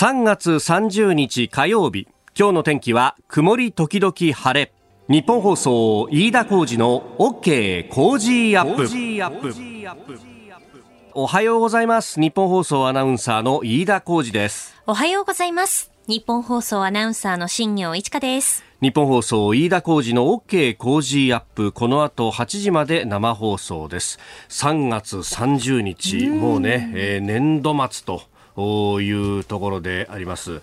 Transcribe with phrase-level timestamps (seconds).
[0.00, 2.08] 3月30日火曜日。
[2.34, 4.72] 今日の天気は曇り時々晴れ。
[5.10, 8.88] ニッポン放送飯田浩司の OK コージーアップ。
[11.12, 12.18] おはようございます。
[12.18, 14.74] ニッポン放送アナウンサーの飯田浩司です。
[14.86, 15.90] おはようございます。
[16.06, 18.64] ニッポン放送アナウンサーの新行市佳です。
[18.80, 21.72] ニッポン放送飯田浩司の OK コージーアップ。
[21.72, 24.18] この後8時まで生放送です。
[24.48, 26.26] 3月30日。
[26.28, 30.60] もうね、えー、年度末というところであります。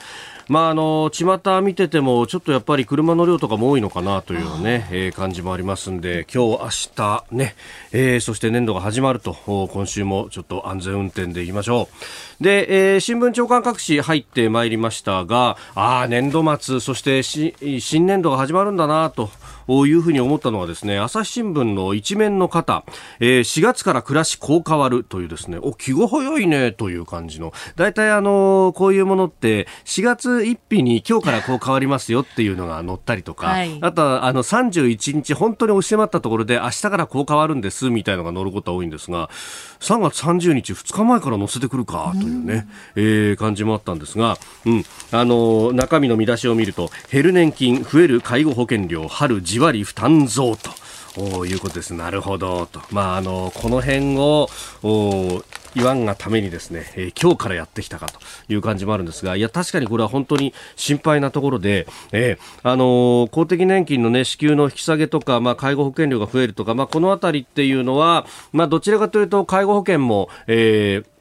[0.47, 7.55] まあ、あの巷見ててもちょっとやっぱり車の量とかも多いのかなというね、えー、感じもありますんで今日明日ね、
[7.91, 9.33] えー、そして年度が始まると
[9.71, 11.95] 今週もちょっと安全運転でいきましょう
[12.41, 19.29] で、えー、新聞長官各紙入ってまいりましたがあ年度末そして新年度が始まるんだなと
[19.85, 22.85] いうふうに思ったのはですね朝日新聞の一面の方、
[23.19, 39.29] えー、4月から暮らしこう変わるというですねお気が早いねという感じの大体あのこういうものって4月1日に今日からこう変わりますよっていうのが載ったりとか、はい、あとはあの31日本当に押し迫ったところで明日からこう変わるんですみたいなのが載ることは多いんですが
[39.79, 50.71] 3月30日2日前から載せてくるかというね、うえー、感じもあったんですが、うん、あの中身の見出しを見ると減る年金増える介護保険料春じわり負担増と。
[51.47, 51.95] いうことです。
[51.95, 52.79] なるほどと。
[52.91, 54.49] まあ、あの、この辺を、
[55.77, 58.19] 言わんがためにですね、えー、今日からやってきたかと
[58.49, 71.16] いう感じもあるんですが、いや、確かにこれは本当に心配なところで、えー、あのー、公的年金のね、支給の引き下げとか、まあ、介護保険料が増えるとか、まあ、このあたりっていうのは、まあ、どちらかというと、介護保険も、えー、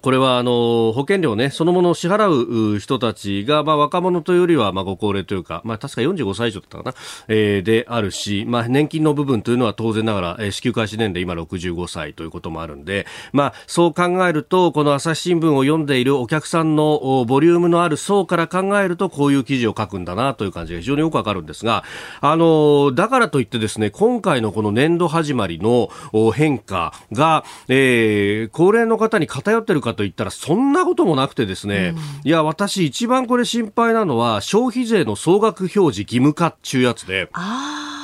[0.00, 2.28] これはあの保険料ね、そのものを支払
[2.76, 6.94] う人たちが、まあ、若者というよりは、まあ、ご高齢というか、まあ、確か45歳以上だったかな、
[7.28, 21.84] えー、であるし、まあ、年金の部分というのは当然ながら、えー、支給開始年齢今65歳ということもあるんで、まあ、そう考えると、この朝日新聞を読んでいるお客さんのボリュームのある層から考えると、こういう記事を書くんだなという感じが非常によくわかるんですが、
[22.20, 25.90] あのだからといってですね、今回のこの年度始まりの
[26.32, 37.28] 変化が、えー、高齢の方に偏ってるかといったらそんなこともなくてですね、うん、いや私一番これ心配なのは消費税の総額表示義務化っちゅうやつで。
[37.32, 38.03] あ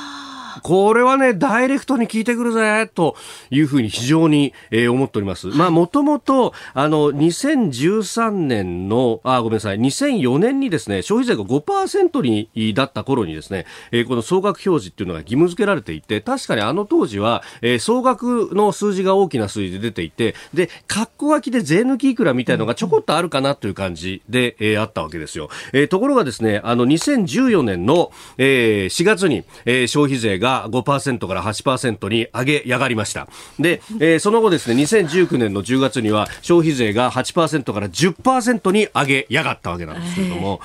[0.63, 3.15] これはね、ダイレクトに聞いてくるぜ、と
[3.49, 5.47] いうふうに非常に、えー、思っております。
[5.47, 25.49] まあ、もともと、あの、2013年の、あ、ごめんなさい、2004年にですね、消費税が5%に、だった頃にですね、えー、この総額表示っていうのが義務付けられていて、確かにあの当時は、えー、総額の数字が大きな数字で出ていて、で、括弧書きで税抜きいくらみたいのがちょこっとあるかなという感じで、えー、あったわけですよ。
[25.73, 33.27] えー、ところがですね、あの、2014年の、えー、4月に、えー、消費税がが5%から8%に上げやがりました。
[33.59, 40.59] で、えー、その後ですね、2019年の10月には消費税が8%から10%に上げやがったわけなんですけれども、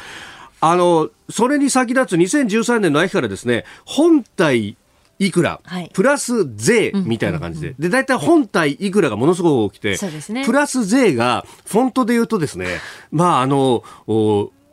[0.60, 4.76] あの、それに先立つ2013年の秋からですね、本体
[5.18, 9.98] いくら、はい、プラス税みたいな感じで、で、大体本体いくらがものすごく大きて、
[10.32, 12.66] ね、プラス税が、フォントで言うとですね、
[13.10, 13.82] まあ、あの、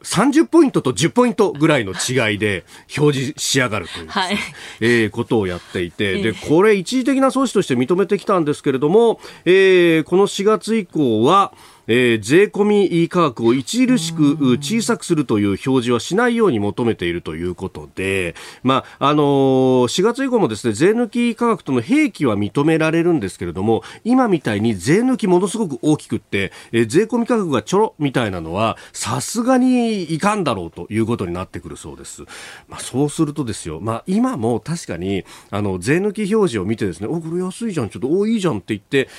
[0.04, 2.66] 30ポイントと10ポイントぐらいの違いで
[2.98, 4.38] 表示しやがるという、はい、
[4.82, 11.54] えー、ことをやっていて、で、これ一時的な措置として認めてきたんですけれども、えー、この4月以降は、
[11.88, 19.26] えー、税込み価格を著しく小さくするという表示はしないように求めているということで、まあ、あのー、
[19.88, 32.24] 4月以降もですね、税抜き価格との併記は認められるんですけれども、今みたいに税抜きものすごく大きくって、えー、税込み価格がちょろみたいなのは、さすがにいかんだろうということになってくるそうです。
[32.68, 39.10] まあ、そうするとですよ、まあ、今も確かに、あの、税抜き表示を見てですね、お、これ安いじゃん、ちょっと、お、いいじゃんって言って、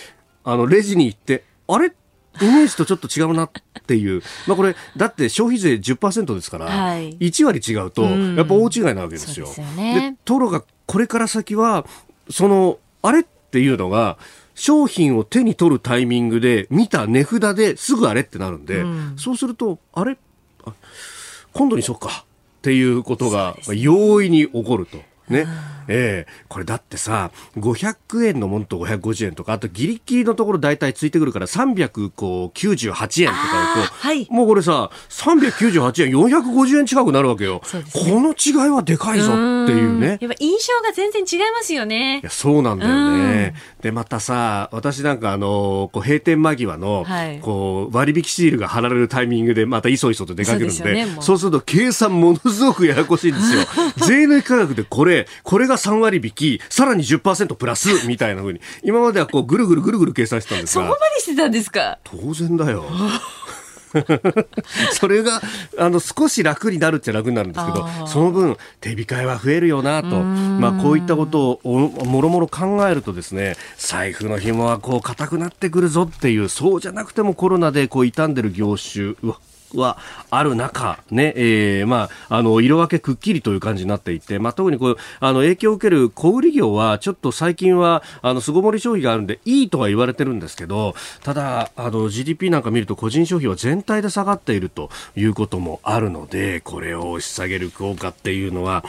[0.44, 1.92] あの、レジに行って、あれ？
[2.40, 3.50] イメージとちょっと違うなっ
[3.86, 4.22] ていう。
[4.46, 9.48] まあこれ、だって消費税10%ですから、はい、1割違うと、やっぱ大違いなわけですよ。
[9.56, 11.86] うん、で、ね、ところが、これから先は、
[12.30, 14.18] その、あれっていうのが、
[14.54, 20.16] 商品を手に取るタイミングで見た値札ですぐあれってなるんで、うん、そうすると、あれ？
[21.52, 24.98] 今度にしよっかっていうことが容易に起こると。
[25.28, 25.46] ね。
[25.46, 33.46] ええー、これだってさ、500円のものと550円とか、あとギリギリのところ大体ついてくるから398円とか
[33.76, 37.62] だと、はい、もうこれさ、398円、450円近くなるわけよ。
[37.72, 40.18] ね、この違いはでかいぞっていうね。
[40.20, 42.20] やっぱ印象が全然違いますよね。
[42.20, 43.54] いや、そうなんだよね。
[43.80, 53.62] で、またさ、私なんかあの、こう閉店間際の、はい、こう、割引シールが貼られるタイミングで、またいそいそと出かけるんで、そうでね、すると計算ものすごくややこしいんですよ。
[54.06, 60.86] 税抜き価格でこれ、これが3割引き、さらに10%プラスみたいなふうに、今まではこうぐるぐるぐるぐる計算してたんですが。
[60.86, 61.98] そこまでしてたんですか？
[62.04, 62.84] 当然だよ。
[64.92, 65.40] それが
[65.78, 70.08] あの少し楽になるっちゃ楽になるんですけどその分手控えは増えるよなと。
[70.20, 79.14] まあ、こういったことをもろもろ考えるとですね財布の紐はこう硬くなってくるぞっていうそうじゃなくてもコロナでこう傷んでる業種
[79.74, 79.98] は
[80.30, 98.84] ある中、ね、えー、まあ、あの、色分けくっきりという感じになっていて、まあ、特にこう、あの、影響を受ける小売業は、ちょっと最近は、あの、巣ごもり消費があるんで、いいとは言われてるんですけど、ただ、あの、GDP なんか見ると、個人消費は全体で下がっているということもあるので、これを押し下げる効果っていうのは、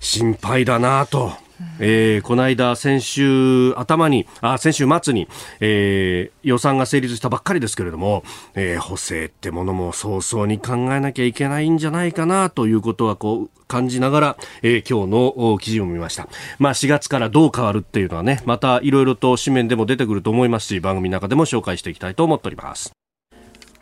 [0.00, 1.32] 心配だなと。
[1.78, 5.28] えー、この間、先週頭に、あ、先週末に、
[5.60, 8.22] えー、予算が成立したばっかりですけれども、
[8.54, 16.28] えー、補正ってものも早々に考えなきゃいけないんじゃないかなということは、こう、感じながら、えー、今日の記事を見ました。
[16.58, 22.99] まあ、4月からどう変わるっていうのはね、またいろいろと紙面でも出てくると思いますし、番組の中でも紹介していきたいと思っております。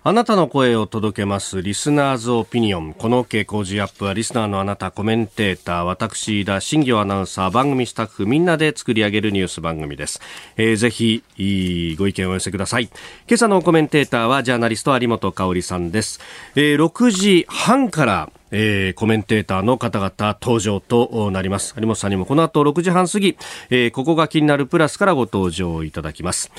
[0.04, 2.94] あなたの声を届けますリスナーズオピニオン。
[2.94, 10.20] この傾向時アップはリスナーのあなた、コメンテーター、私、田新業アナウンサー、番組スタッフみんなで作り上げるニュース番組です。
[10.56, 11.24] えー、ぜひ、
[11.98, 12.84] ご意見をお寄せください。
[12.84, 16.20] 今朝のコメンテーターはジャーナリスト有本香里さんです。
[16.54, 21.74] えー、6時半からえー、コメンテーターの方々登場となります。
[21.76, 23.36] 有本さんにもこの後6時半過ぎ、
[23.68, 26.50] えー、ここが気になるプラスからご登場いただきます。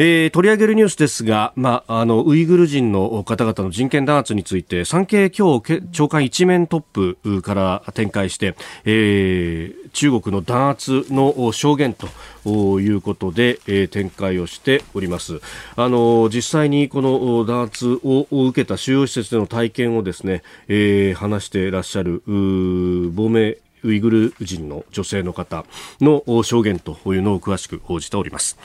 [0.00, 8.54] えー、取り上げるニュースですが、まあ、あのウイグル人の方々の人権弾圧について産経今日長官一面トップから展開して、
[8.84, 15.40] えー、中国の弾圧の証言ということで、えー、展開をしております
[15.74, 25.64] あの実際にこの弾圧を受けた収容施設での体験をですね、えー、話していらっしゃる亡命ウイグル人の女性の方
[26.00, 28.56] の証言というのを詳しく報じております。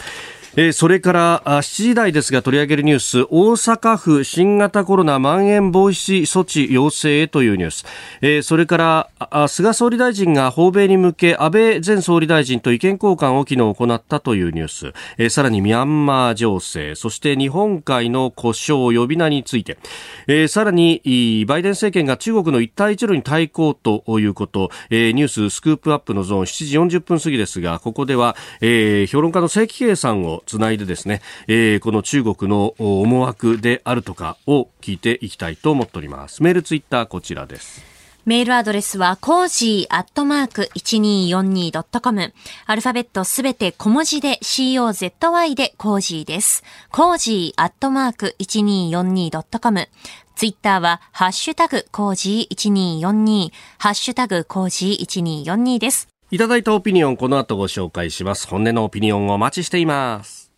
[0.55, 3.21] えー、それから7時台ですが取り上げるニュース。
[3.31, 7.85] 大阪府新型コロナまん延防止措置要請へというニュース、
[8.21, 16.93] えー、それから菅総理大臣が訪米に向け安倍前総理大臣と意見交換を昨日行ったというニュース、えー、さらにミャンマー情勢。
[16.93, 19.79] そして日本海の故障呼び名について、
[20.27, 36.43] えー、さらにバイデン政権が中国の一帯一路に対抗ということ、えー、ニューススクープアップのゾーン7時40分過ぎですがここでは、えー、評論家の関慶さんをつないでですね、えー、この中国の思惑であるとかを聞いていきたいと思っております。
[36.43, 37.93] メールツイッターこちらです。
[38.25, 42.33] メールアドレスは、コージーアットマーク 1242.com。
[42.65, 46.63] アルファベットすべて小文字で COZY でコージーです。
[46.89, 49.89] コージーアットマーク 1242.com。
[50.35, 56.12] ツイッターは、ハッシュタグコージー1242、ハッシュタグコージー1242です。
[56.33, 58.47] いただいたオピニオン、この後ご紹介します。
[58.47, 60.51] 本音のオピニオンをお待ちしています。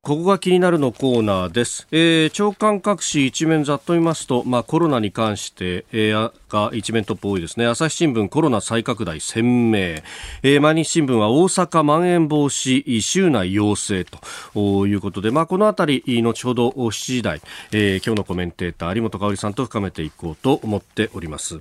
[0.00, 1.88] ここが気になるのコーナーです。
[1.90, 7.66] えー、朝刊各紙一面ざっと見ますと、まあコロナに関して、えー、が一面トップ多いですね。
[7.66, 9.78] 朝日新聞コロナ再拡大鮮明。
[9.78, 14.04] えー、毎日新聞は大阪まん延防止州内要請
[14.54, 17.40] ということで、まあこのあたり、後ほど7時台、
[17.72, 21.60] えー、今日のコメンテーター有本香さんと深めていこうと思っております。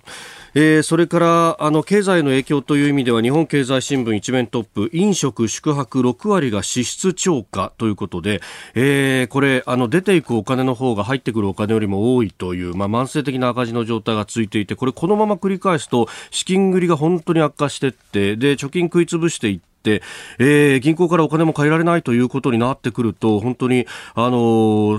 [0.55, 8.41] えー、それからあの経済の影響という意味では日本経済新聞一面トップ飲食宿泊6割が支出超過ということで、
[8.73, 20.01] えー、これあの出ていくお金の方が入ってくるお金よりも多いという、まあ、慢性的な赤字の状態が続いていてこれこのまま繰り返すと資金繰りが本当に悪化していってで貯金食い潰していって、
[20.39, 24.37] えー、銀行からお金も借りられないということになってくると本当にあの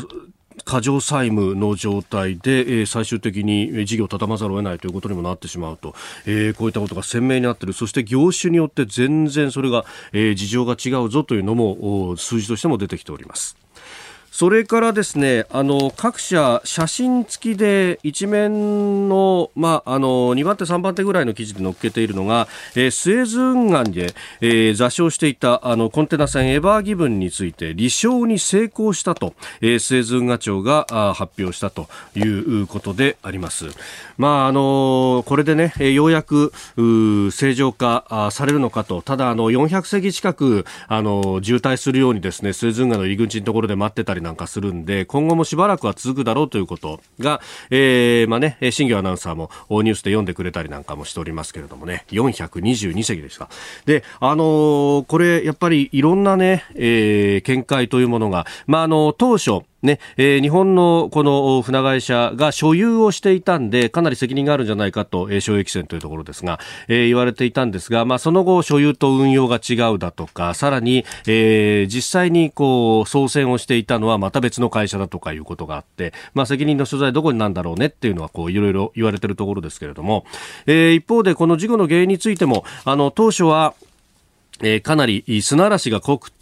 [0.00, 0.28] ー
[0.64, 5.94] 過剰債務の状態で、えー、最終的に事業を畳まざるを得ないということにもなってしまうと、
[6.26, 13.56] えー、こういったことが鮮明になっているそして業種によって全然それが、え、事情が違うぞというのも数字としても出てきております。
[14.38, 33.64] それからですね、あの、各社写真付きで一面の、まあ、あの、2番手3番手ぐらいの記事で載っけているのが、えー、スエズ運河で、えー、座礁していた、あの、コンテナ船エバーギブンについて、離礁に成功したと、えー、スエズ運河庁があ発表したということであります。
[34.18, 53.48] まあ、あの、これでね、ようやく、う正常化されるのかと、ただ、あの、400隻近く、あの、渋滞するようにですね、スエズ運河の入り口のところで待ってたりなんかするんで、今後もしばらくは続くだろうということが、えー、まあね、新業アナウンサーもニュースで読んでくれたりなんかもしておりますけれどもね、422席でした。
[53.86, 66.58] で、あのー、これ、やっぱりいろんなね、えー、見解というものが、まあ、あの、当初、ね、えー、日本のこの船会社が所有をしていたんで、かなり責任があるんじゃないかと、えー、商益船というところですが、
[66.88, 80.24] えー、言われていたんですが、まあ、その後、所有と運用が違うだとか、さらに、えー、実際にこう、操船をしていたのはまた別の会社だとかいうことがあって、まあ、責任の所在どこになんだろうねっていうのは、いろいろ言われているところですけれども、
[80.66, 83.74] えー、一方でこの事故の原因についても、あの、当初は、
[84.60, 86.37] えー、かなり砂嵐が濃くて、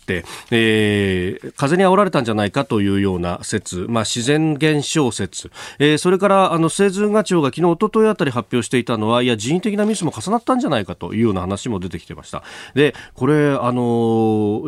[0.51, 12.43] えー、風に煽られたんじゃないかというような説、まあ、自然現象説、えー、それからあの製図運長が昨日一昨日あたり発表していたのはいや人為的なミスも重なったんじゃないかというような話も出てきてました。
[12.75, 13.83] でこれあの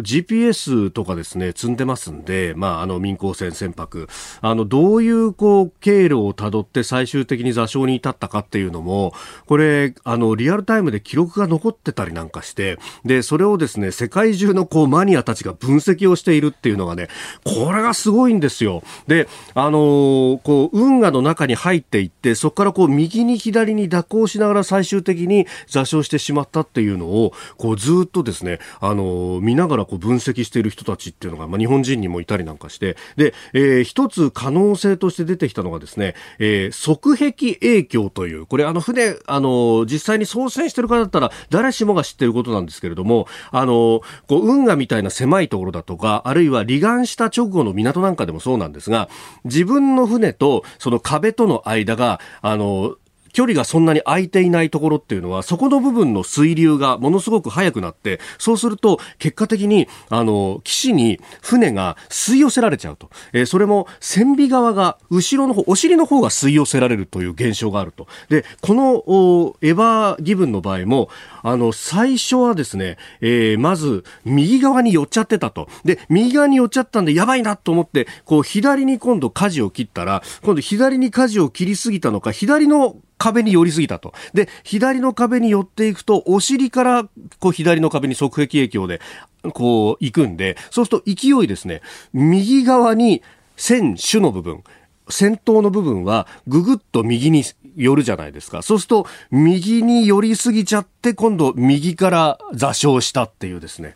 [0.02, 4.08] GPS とかですね積んでますんで、まあ、あの民航船船舶
[4.40, 9.12] あのどういうこう経路をたどって最終的に座礁に至ったかっていうのも
[9.46, 17.08] これあのリアルタイムで記録が残ってたりなんかしてでそれをですね世界中のこうマニアたちが分析をしているっていうのがね、
[17.44, 18.82] これがすごいんですよ。
[19.06, 49.08] で、あのー、こう、運河の中に入っていって、そこからこう、右に左に蛇行しながら最終的に座礁してしまったっていうのを、こう、ずっとですね、あのー、見ながらこう、分析している人たちっていうのが、まあ、日本人にもいたりなんかして、で、えー、一つ可能性として出てきたのがですね、えー、側壁影響という、これあの、船、あの実際に操船してる方だったら、誰しもが知ってることなんですけれども、あのこう、運河みたいな狭いところだとか、あるいは離岸した直後の港なんかでもそうなんですが、
[49.44, 52.96] 自分の船とその壁との間が、あの、
[53.38, 63.10] 距離がそんなに空いていないところっていうのは、そこの部分の水流がものすごく速くなって、そうすると、結果的に、あの、岸に船が吸い寄せられちゃうと。
[63.32, 68.08] えー、それも、船尾側が、後ろの方、お尻の方が吸い寄せられるという現象があると。
[68.28, 71.08] で、この、エバーギブンの場合も、
[71.44, 75.68] あの、最初はですね、えー、まず、右側に寄っちゃってたと。
[75.84, 84.14] で、右側に寄っちゃったんで、やばいなと思って、こう、左に今度舵を切ったら、今度左に舵を切りすぎたのか、左の壁に寄りすぎたと。
[84.32, 87.08] で、左の壁に寄っていくと、お尻から、
[87.40, 89.00] こう、左の壁に側壁影響で、
[89.52, 91.82] こう、行くんで、そうすると勢いですね、
[92.12, 93.22] 右側に
[93.56, 94.62] 船首の部分、
[95.10, 97.44] 先頭の部分はぐぐっと右に
[97.76, 98.62] 寄るじゃないですか。
[98.62, 103.94] そうすると、右に寄りすぎちゃって、今度右から座礁したっていうですね。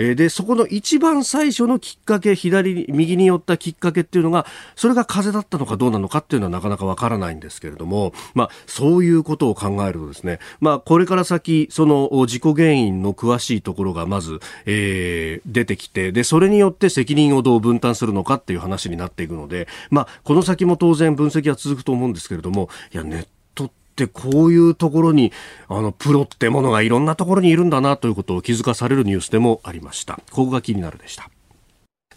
[0.00, 23.39] えー、で、そこの一番最初のきっかけ、左、右に寄ったきっかけっていうのが、それが風だったのかどうなのかっていうのはなかなかわからないんですけれども、まあ、そういうことを考えるとですね、まあ、これから先、その事故原因の詳しいところがまず、えー、出てきて、で、それによって責任をどう分担するのかっていう話になっていくので、まあ、この先も当然分析は続くと思うんですけれども、いや、ネット
[24.04, 25.32] ってこういうところに、
[25.68, 30.20] あの、プロってものがいろんなところにいるんだなということを気づかされるニュースでもありました。
[30.30, 31.30] ここが気になるでした。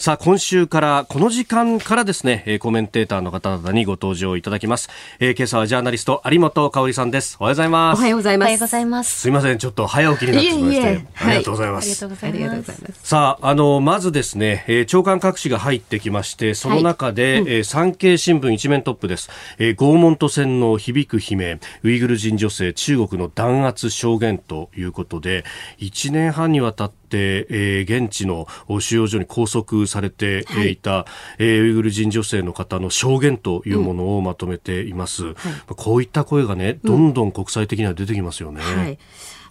[0.04, 4.90] さあ、今週からこの時間からですね、えー、コメンテーターの方々にご登場いただきます。
[5.22, 7.38] えー、今朝はジャーナリスト有本香里さんです。
[7.40, 8.00] おはようございます。
[8.00, 8.48] おはようございます。
[8.48, 9.22] おはようございます。
[9.22, 10.88] すいません、ちょっと早起きになってしまいまして。
[10.88, 11.88] いえいえありがとうございます。
[11.88, 13.00] ありがとうございます。
[13.02, 19.30] さあ、あの、まずですね、えー、長官各紙が入ってきまして、その中で、はいうん、えー、産経新聞一面トップです。
[19.58, 25.46] えー、拷問と洗脳響く悲鳴、ウイグル人女性、中国の弾圧証言ということで、
[25.80, 28.48] 1年半にわたって、えー、現地の
[28.80, 31.06] 収容所に拘束されていた、は
[31.40, 35.26] い、えー、ウイグル人女性の方の証言というものをまとめています。
[35.26, 35.36] うんはい、
[35.68, 38.62] こういった声がね、どんどん国際的には出てきますよね。
[38.62, 38.98] うんはい、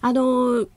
[0.01, 0.67] あのー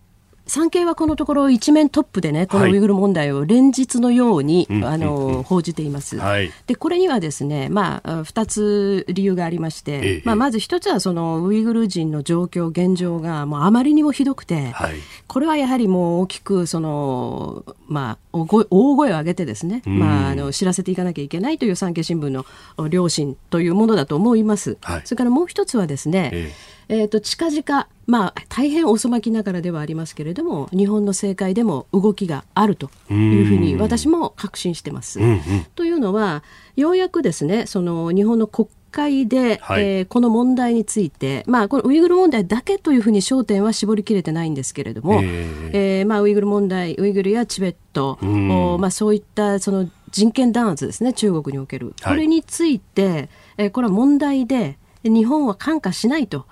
[0.46, 6.18] 産経はこのところ一面トップでね、このウイグル問題を連日のように、はい、あの、報じています。
[6.18, 14.94] はい、で、これにはですね、まあ、二つ理由がありまして、ええ、まあ、まず一つはそのウイグル人の状況、現状がもうあまりにもひどくて、はい、
[15.26, 22.44] これはやはりもう大きく、その、まあ、大声を上げてですね、まあ、あの、知らせていかなきゃいけないという産経新聞の
[22.88, 24.78] 良心というものだと思います。
[25.04, 26.52] それからもう一つはですね、え
[26.88, 35.18] えーと近々まあ、大変遅まきながらではありますけれども日本の政界でも動きがあるというふうに私も確信してます。
[35.18, 35.40] うんうん、
[35.74, 36.44] というのは
[36.76, 53.28] ようやくですねその日本の国会で、はい、えー、この問題について、まあ、このウイグル問題だけというふうに焦点は絞りきれてないんですけれども、えー、えー、まあ、ウイグル問題ウイグルやチベット、おまあ、そういったその人権弾圧ですね中国における、これについて、
[53.58, 56.46] えー、これは問題で日本は看過しないと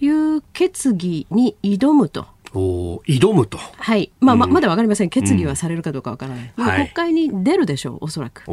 [0.00, 2.26] いう決議に挑むと。
[2.54, 3.58] お挑むと。
[3.58, 4.12] はい。
[4.20, 5.10] まあ、ままだわかりません。
[5.10, 6.52] 決議はされるかどうかわからない。
[6.56, 8.44] うん、国会に出るでしょう、おそらく。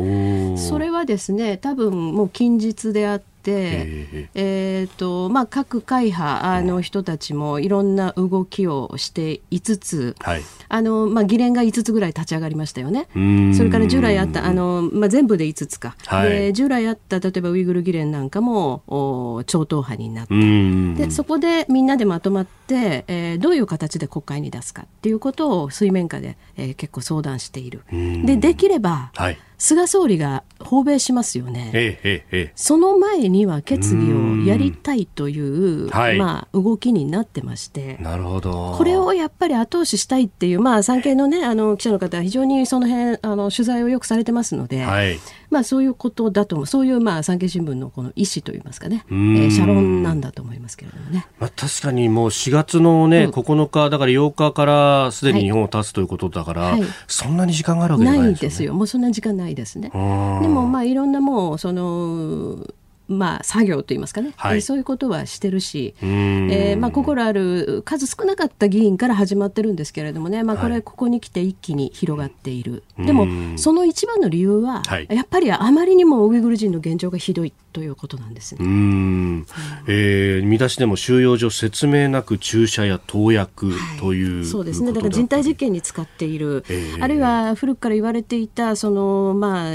[0.58, 13.08] それはですね、多分もう近日であって、て、えーとまあ、各会派の人たちもいろんな動きをしていつつ、はい、あのまあ、議連が5つぐらい立ち上がりましたよね。
[13.56, 27.84] それから従来あったあの、まあ、全部で5つか、はい、で従来あった例えばウイグル議連なんかもお超党派になってでそこでみんなでまとまって、えー、どういう形で国会に出すかっていうことを水面下で、えー、結構相談している。
[27.92, 37.98] でできれば、はい菅総理が訪米しますよね、えええ、その前には決議をやりたいという、はい、まあ、動きになってまして。
[38.00, 38.74] なるほど。
[38.78, 45.20] これをやっぱり後押ししたいっていう、まあ、産経の,、ね、あの記者の方は非常にその辺あの取材をよくされてますので、はい、
[45.50, 46.66] まあ、そういうことだと思う。
[46.68, 58.74] そういう、まあ、産経新聞のこの意思といいますかね、えー、社論なんだと思いますけれどもね、まあ、確かにもう4月の、ねうん、9日だから8日からすでに日本を立つということだから、はい、そんなに時間があるわけじゃないですよ、ね、ないですよ。
[58.74, 59.90] もうそんな時間ないですね。
[59.90, 62.66] でもまあいろんなもうその
[63.10, 79.46] まあ、作業といいますかね、はい、そういうことはしてるし、えーまあ、心ある数少なかった議員から始まってるんですけれどもね、まあ、これ、ここに来て一気に広がっている、はい、でも、その一番の理由は、はい、やっぱりあまりにもウイグル人の現状がひどいということなんですね、うん。
[79.88, 89.72] えー、見出しでも収容所説明なく注射や投薬という、はい、そうですね、だから人体実験に使っている、えー、あるいは古くから言われていた、そのまあ、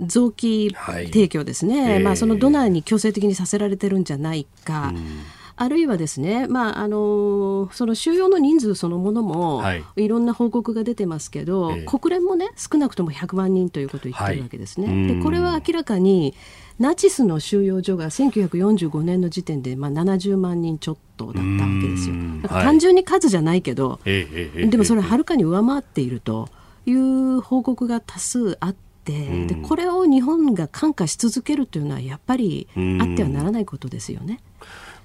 [0.00, 0.74] 臓器
[1.12, 4.92] 提供ですね、はい、まあ、そのドナーに強制的にさせられてるんじゃないか。
[5.56, 14.88] あるいはですね、まあ、あのその収容の人数そのものも、はい、いろんな報告が出てますけど、えー、国連もね少なくとも100万人ということを言ってるわけですね。
[14.88, 16.34] はい、でこれは明らかに
[16.80, 21.44] ナチスの収容所が1945年の時点で、まあ、70万人ちょっとだったわ
[21.80, 22.16] けですよ。
[22.48, 26.48] 単純に数じゃないけど、はい、でもそれははるかに上回っていると
[26.84, 28.82] いう報告が多数あって。
[29.04, 34.40] でこれを日本が感化し続けるというのはやっぱりあってはならないことですよね。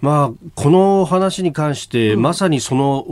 [0.01, 3.05] まあ、この話に関して、うん、まさにその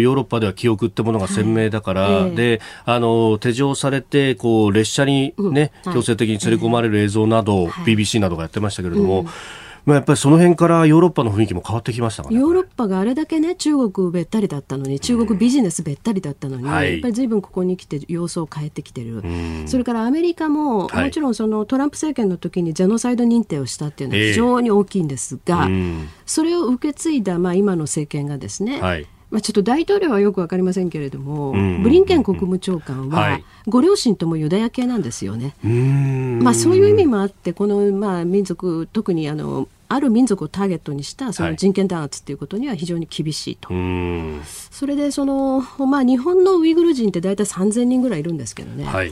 [0.00, 9.26] ヨーロッパでは記憶ってものが鮮明だから、はい、であの手錠されてこう列車にね、うん、強制的に連れ込まれる映像など、はい、BBC などがやってましたけれども、うん
[9.84, 19.22] まあ、やっぱりその辺からヨーロッパの雰囲気も変わってきました、ね、ヨーロッパがあれだけね中国べったりだったのに中国ビジネスべったりだったのに、うんやっぱりずいぶんここに来て様子を変えてきてる、
[19.66, 35.54] それからアメリカも、はい、もちろんそのトランプ政権の時にジェノサイド認定をしたっていうのは非常に大きいんですが、えー、それを受け継いだ、まあ、今の政権がですね、はいまあ、ちょっと大統領はよく分かりませんけれども、ブリンケン国務長官は、ご両親ともユダヤ系なんですよね。
[36.42, 49.10] まあ、そういう意味もあって、この、まあ、民族、特にあのある民族をターゲットにしたその人権弾圧ということには非常に厳しいと、はい、それでその、まあ、日本のウイグル人って大体3000人ぐらいいるんですけどね、はい、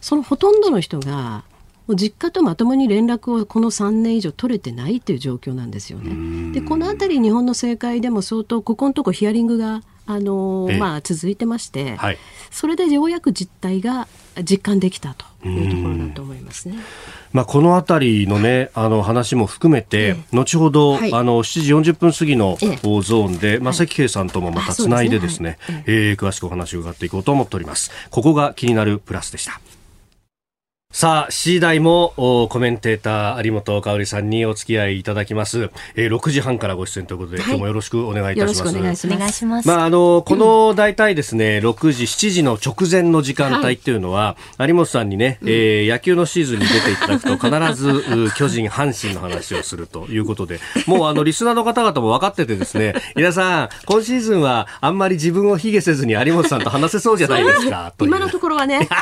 [0.00, 1.44] そのほとんどの人が
[1.88, 6.52] 実家とまともに連絡をこの3年以上取れてないという状況なんですよね。
[6.52, 12.18] でこの辺り日本の政界でも相当ここのとこヒアリングがあのまあ、続いてまして、はい、
[12.50, 14.06] それでようやく実態が
[14.42, 16.76] 実感できたというところだと思いますね。
[17.32, 27.90] まあ、このあたりのね、あの話も含めて、後ほど、はい、あの7時40分過ぎのゾーンで、まあ、関慶さんともまたつないでですね、すねえー、詳しくお話を伺っていこうと思っております。
[28.10, 29.58] ここが気になるプラスでした。
[30.94, 35.70] さあ、次第もコメンテーター有本香里さんにお付き合いいただきます。
[35.96, 38.78] えー、6時半からご出演ということで、はい、今日もよろしくお願いいたします。
[38.78, 38.92] お願
[39.28, 39.66] いします。
[39.66, 57.92] まあ、あの、この大体ですね、6時、7時の直前の時間帯っていうのは、はい、有本さんにね、えー、野球のシーズンに出ていただくと必ず、 巨人、阪神の話をするということで、もうあの、リスナーの方々も分かっててですね、 皆さん、今シーズンはあんまり自分を卑下せずに有本さんと話せそうじゃないですか。
[58.00, 58.88] 今のところはね。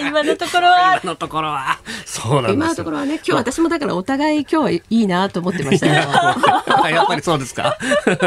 [0.00, 1.00] 今のところは。
[1.02, 1.78] 今のところは。
[2.04, 5.94] そうなん今のところはね、今日私もだからお互い今日はいいなと思ってましたよ。
[6.90, 7.76] やっぱりそうですか。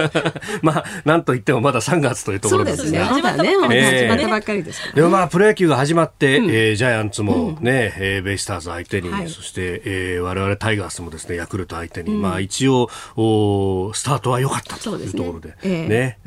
[0.61, 2.99] まあ、なんといってもまだ3月というところですね。
[2.99, 15.55] まだね、始まったばっかりですから、でもまあ、プロ野球が始まって、うえジャイアンツもね、うえベイスターズ相手に、そして、えー、我々タイガースもですね、ヤクルト相手に、まあ一応、おスタートは良かったというところで。
[15.63, 16.17] ね。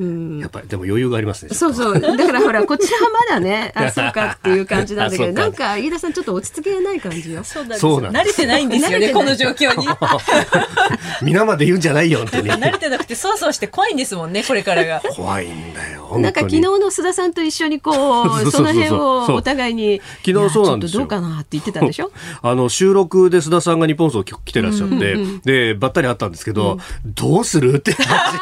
[0.41, 1.55] やっぱり、でも余裕がありますね。
[1.55, 2.01] そうそう。
[2.01, 7.45] だからほら、こちらはまだね、あ、そうかっていう感じなんだけど、 なんか、飯田さんちょっと落ち着けない感じよ。
[7.45, 9.87] そうなんです慣れてないんですよね、この状況に。
[11.23, 12.51] 皆まで言うんじゃないよ、本当に。
[12.51, 15.01] 慣れてなくて、そわそわして怖いんですもんね、これからが。
[15.15, 16.19] 怖いんだよ。
[16.19, 21.01] なんか昨日の須田さんと一緒にこう、その辺をお互いに、昨日そうなんですよ。
[21.01, 22.11] どうかなって言ってたんでしょ？
[22.43, 28.41] あの、収録で須田さんが日本層来てらっしゃって、で、ばったり会ったんですけど、どうするって話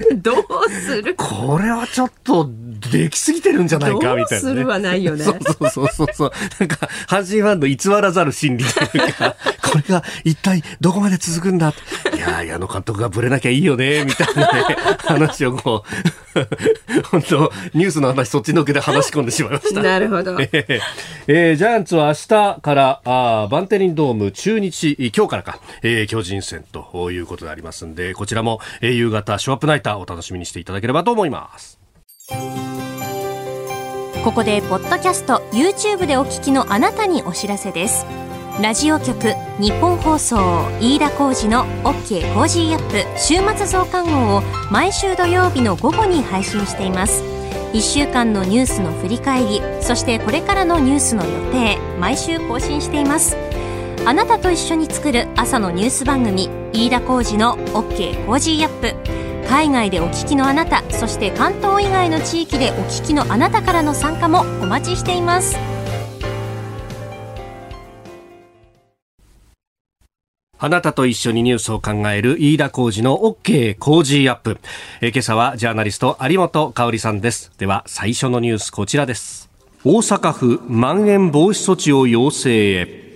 [0.16, 1.14] どうする？
[1.16, 2.48] これはちょっと、
[2.90, 4.26] できすぎてるんじゃないかみたいな、ね。
[4.28, 5.24] どうするはないよね。
[5.24, 6.32] そうそうそうそうそう。
[6.58, 11.74] なんか、阪神ファンの偽らざる心理というか、これが一体どこまで続くんだ？
[12.16, 19.82] いや矢野監督がぶれなきゃいいよね、みたいなね、話をこう、 本当ニュースの話そっちのけで話し込んでしまいました。
[19.82, 20.38] なるほど。
[20.40, 31.78] えー、ジャイアンツは明日からあバンテリンドーム中日、今日からか、えー、巨人戦ということでありますんで、こちらも、えー、夕方ショーアップナイターお楽しみにしていただければと思います。
[34.24, 38.04] ここでポッドキャスト YouTube でお聞きのあなたにお知らせです。
[38.60, 40.36] ラジオ局ニッポン放送
[40.80, 47.22] 飯田浩司の OK コージーアップ週末増刊号を毎週土曜日の午後に配信しています。
[47.72, 53.36] 1週間のニュースの振り返りそしてこれからのニュースの予定毎週更新しています。
[54.06, 58.94] あなたと一緒に作る朝のニュース番組飯田浩司の OK Cozy up。
[59.46, 65.56] 海外でお聞きのあなたそして関東以外の地域でお聞きのあなたからの参加もお待ちしています。
[70.58, 74.58] あなたと一緒にニュースを考える飯田浩二の OK 工事アップ。
[75.02, 77.52] え今朝はジャーナリスト有本香里さんです。
[77.58, 79.50] では最初のニュースこちらです。
[79.84, 83.09] 大阪府まん延防止措置を要請へ。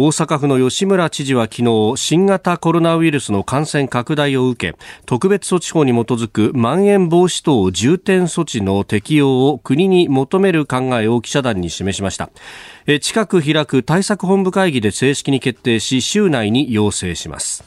[0.00, 12.30] 大阪府の吉村知事は昨日新型コロナウイルスの感染拡大を受け特別措置法に基づくまん延防止等重点措置の適用を国に求める考えを記者団に示しました
[13.00, 17.64] 近く開く対策本部会議で正式に決定し週内に要請します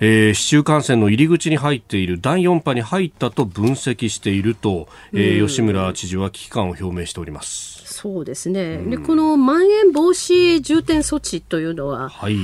[0.00, 7.77] えー、市中感染の入り口に入っている第4波に入ったと分析していると、えー、吉村知事は危機感を表明しております。
[8.00, 12.36] そうですね、うん、でこのまん延防止重点措置というのは、はい、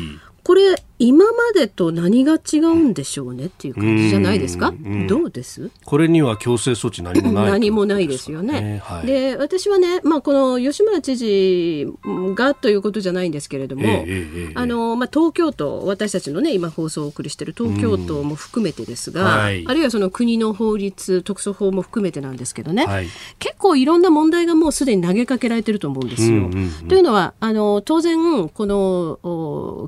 [0.42, 4.72] これ今までと何が違うんでしょうねっていう感じじゃないですか、
[5.08, 5.70] どうです？
[5.84, 8.60] これには強制措置何もない何もないですよね。
[8.60, 11.88] ねはい、で私はね、まあ、この吉村知事
[12.34, 23.08] がということじゃないんですけれども、えー、あのまあ、東京都私たちのね今放送をお送りしている東京都も含めてですが、はい、あるいはその国の法律特措法も含めてなんですけどね、はい、
[23.40, 26.50] 結構いろんな問題がもうすでに投げかけられてると思うんですよ。
[26.88, 29.18] というのはあの当然この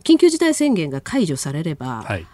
[0.02, 2.26] 緊急事態宣言が解除されれば、はい、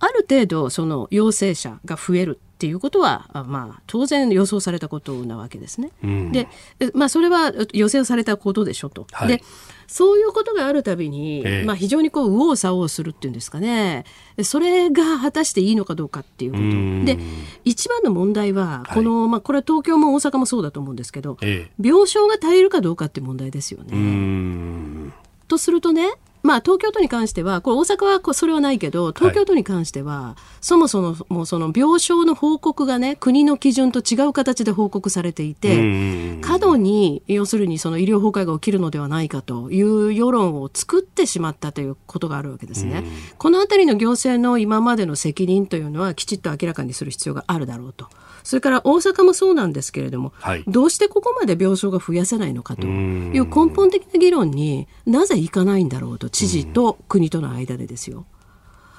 [0.00, 5.90] ある程度その陽性者が増えるっていうことは、まあ、当然予想されたことなわけですね。
[6.02, 6.48] うん、で、
[6.94, 9.06] まあ、それは予想されたことでしょと。
[9.12, 9.42] はい、で
[9.86, 14.04] そういうことがあるたびに、えまあ、非常にこう右往左往するっていうんですかね。
[14.42, 17.04] それが果たしていいのかどうかっていうこと。
[17.04, 17.22] で
[17.64, 25.12] 一番の問題はこの、はい、まあ、これは東京も大阪もそうだと思うんですけど、え、病床が足りるかどうかって問題ですよね。
[25.46, 26.14] とするとね
[26.46, 43.02] まあ、東京都に関しては、これ大阪はそれはないけど、東京都に関しては、はい、そもそももうその病床の報告がね、国の基準と違う形で報告されていて、過度に、要するにその医療崩壊が起きるのではないかという世論を作ってしまったということがあるわけですね。
[43.38, 48.06] このあたりの行政の今までの責任というのは、きちっと明らかにする必要があるだろうと。
[48.46, 58.26] それから大阪もそうなんですけれども、はい、どうしてここまで病床が増やせないのかという根本的な議論になぜいかないんだろうと知事と国との間でですよ。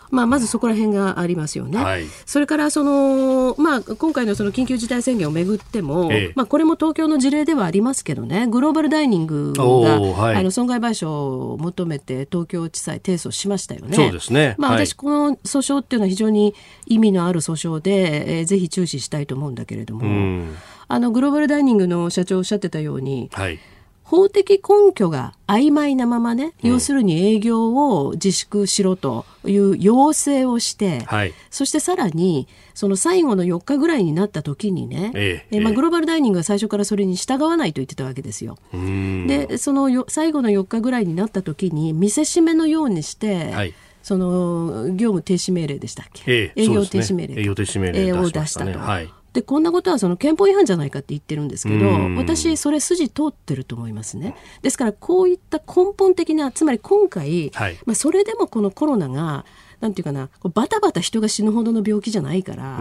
[0.10, 1.78] まあ、まずそこら辺がありますよね。
[1.78, 11.10] はい、それからその、まあ、今回のその緊急事態宣言をめぐっても、ええ、まあ、これも東京の事例ではありますけどね、グローバルダイニングが、はい、あの損害賠償
[11.54, 13.95] を求めて東京地裁提訴しましたよね。
[13.95, 14.56] そうですね。
[14.58, 16.56] まあ、私、この訴訟っていうのは非常に
[16.88, 20.45] 意味のある訴訟で、えー、ぜひ注視したいと思うんだけれども、
[20.88, 23.60] あの、グローバルダイニングの社長おっしゃってたように、はい
[24.07, 38.57] 法的根拠が曖昧なままね、うん、要するに営業を自粛しろという要請をして、はい、そしてさらにその最後の4日ぐらいになった時にね、ええまあ、グローバルダイニングは最初からそれに従わないと言ってたわけですよ。
[38.71, 43.73] でそのよ最後の4日ぐらいになった時に見せしめのようにして、はい。
[44.03, 48.79] その業務停止命令でしたっけ、ええ、営業停止命令、ね、営業停止命令を出したと。
[48.79, 51.85] はいでこんなことはその憲法違反じゃないかって言ってるんですけど
[52.15, 54.35] 私それ筋通ってると思いますね。
[54.61, 59.45] ですからこういった根本的なつまり今回、はい、まあ、それでもこのコロナが
[59.79, 62.77] なんていうかなバタバタ人が死ぬほどの病気じゃないから、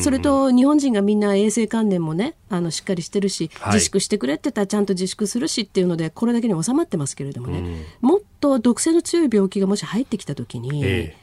[0.00, 11.19] それと日本人がみんな衛生観念もねあのしっかりしてるし、自粛してくれって言ったらちゃんと自粛するしっていうのでこれだけに収まってますけれどもね、もっと毒性の強い病気がもし入ってきた時に、えー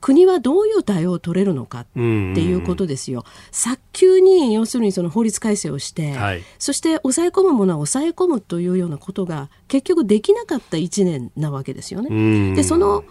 [0.00, 3.24] 国はどういう対応を取れるのかっていうことですよ。
[3.50, 12.54] 早急に要するにその法律改正をして、はい、そして抑え込むものは抑え込むというようなことが結局できなかった1年なわけですよね。
[12.54, 13.04] でその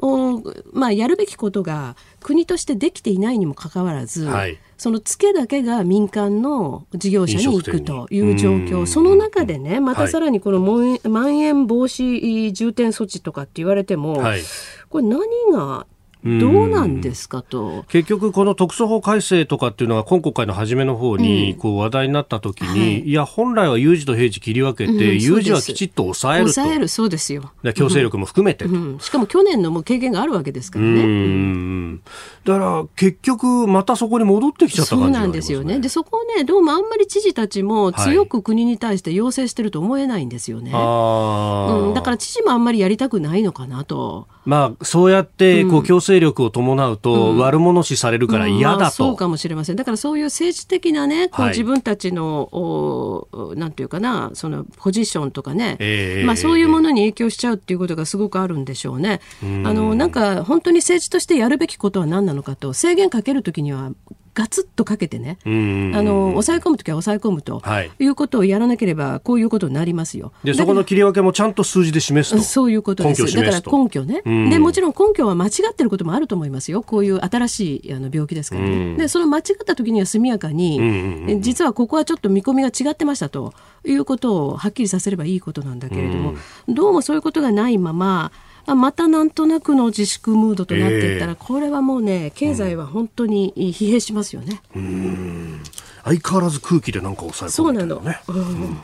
[0.00, 0.40] お
[0.72, 14.42] まあ、やるべきことが国としてできていないにもかかわらず、はい、そのツケだけが民間の事業者に行くという状況、その中でね、またさらにこのまん延防止重点措置とかって言われても、はい、
[14.88, 15.86] これ何が
[16.24, 17.84] どうなんですかと。
[17.88, 26.52] 結局、この特措法改正とかっていうのが今国会の初めの方にこう話題になったときに、うんはい、いや、本来は有事と平時切り分けて、うん、有事はきちっと抑えると。
[26.52, 27.52] 抑える、そうですよ。
[27.74, 31.98] 強制力も含めて、うん、しかも去年のも経験があるわけですからね。
[32.44, 35.78] だから結局、またそこに戻ってきちゃった感じ、ね、そうなんですよね。
[35.78, 40.72] で、そこをね、どうもあんまり知事たちも強く国に対して要請してると思えないんですよね。
[40.72, 44.26] はい、うん、だから知事もあんまりやりたくないのかなと。
[44.44, 49.76] まあ、そうやってこう強制力を伴うと悪者視されるから嫌だと、まあ、そうかもしれません。
[49.76, 59.20] だからそういう政治的なねこう自分たちの、はい、なんていうかなそのポジションとかね、えー、まあ、そういうものに影響しちゃうっていうことがすごくあるんでしょうね。
[59.42, 63.92] あのなんか本当に政治としてやるべきことは何なのかと制限かけるときには
[64.34, 70.32] ガツッとかけてね、あの抑え込むときは抑え込むと、はい、いうことをやらなければ、こういうことになりますよ。
[70.44, 72.42] で、そこの切り分けもちゃんと数字で示すと。
[72.42, 73.34] そういうことです。
[73.34, 74.22] だから根拠ね。
[74.24, 76.82] で、もちろん根拠は間違ってることもあると思いますよ。
[76.82, 78.96] こういう新しいあの病気ですからね。
[78.96, 83.52] で、その間違ったときには速やかに、実はここはちょっと見込みが違ってましたと
[83.84, 86.34] いうことをはっきりさせればいいことなんだけれども、
[86.68, 88.32] どうもそういうことがないまま、
[88.74, 94.60] またなんとなくの自粛ムードとなっていったら、えー、これはもうね経済は本当に疲弊しますよね。
[94.74, 95.62] うん。
[96.04, 98.78] 相変わらず空気でなんか抑え込む、ね、そうなの、うん、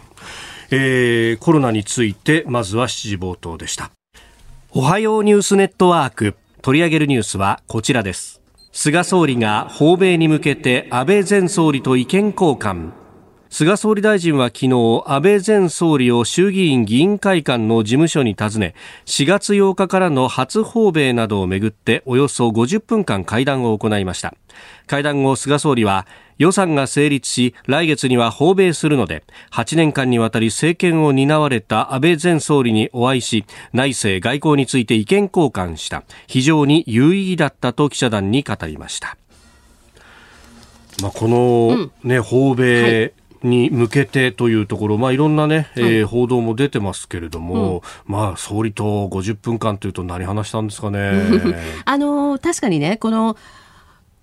[0.70, 3.90] えー、コロナについてまずは7時冒頭でした。
[4.72, 6.34] おはようニュースネットワーク。
[6.62, 8.40] 取り上げるニュースはこちらです。
[8.72, 13.03] 菅総理が訪米に向けて安倍前総理と意見交換
[13.50, 18.74] 菅総理大臣は昨日安倍前総理を衆議院議員会館の事務所に訪ね
[19.06, 24.34] 4月8日からの初訪米などをめぐっておよそ50分間会談を行いました。
[24.86, 26.06] 会談後菅総理は
[26.38, 36.02] 予算が成立し来月には訪米するので8年間にわたり政権を担われた安倍前総理にお会いし内政外交について意見交換した。
[36.26, 39.16] 非常に有意義だったと記者団に語りました。
[41.02, 51.12] まあ、このね、うん、訪米、はいに向けてというところ、まあ、いろんなね、えー、報道も出てますけれども、うん、まあ、総理と50分間というと何話したんですかね。
[51.84, 53.36] あの確かにね、この、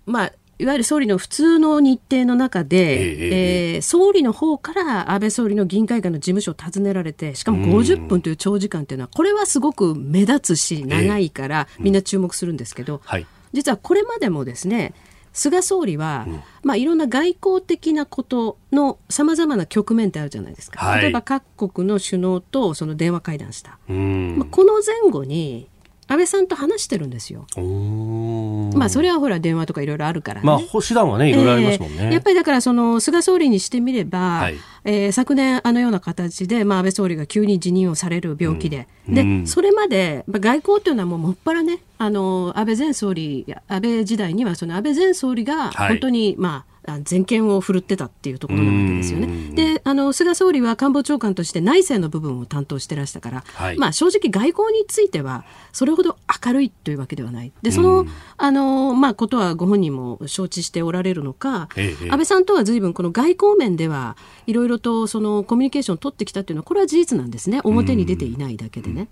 [0.05, 14.93] まあ、いわゆる総理の普通の日程の中で、えー、えー、総理の方から安倍総理の議員会館の事務所を訪ねられて、しかも50分という長時間というのは、これはすごく目立つし、長いから、みんな注目するんですけど、うんはい、実はこれまでもですね、
[15.33, 25.69] 菅総理は、うん、まあ、いろんな外交的なことのさまざまな局面ってあるじゃないですか、はい、例えば各国の首脳とその電話会談した、まあ、この前後に
[26.11, 27.45] 安倍さんと話してるんですよ。
[28.75, 32.03] まあそれはほら電話とかいろいろあるから、ね、まあ手段はねいろいろありますもんね。
[32.03, 46.71] えー、やっぱりだからその菅総理にしてみれば、はい、えー、昨年あのような形で、まあ、安倍総理が急に辞任をされる病気で、うん、で、うん、それまで、まあ、外交というのはもうもっぱらねあの安倍前総理安倍時代にはその安倍前総理が本当に、はい、まあ
[47.03, 49.27] 全権を振るってたっていうところなわけですよね。
[49.55, 57.51] であの菅総理は官房長官として内政の部分を担当してらしたから、はい、まあ、正直外交についてはそれほど明るいというわけではない。
[57.61, 58.05] でその
[58.37, 64.15] あの、まあ、ことはご本人も承知しておられるのか、ええ、安倍さんとは随分この外交面では
[64.47, 67.61] いろいろとそのコミュニケーションを取ってきたというのはこれは事実なんですね。
[67.63, 69.07] 表に出ていないだけでね。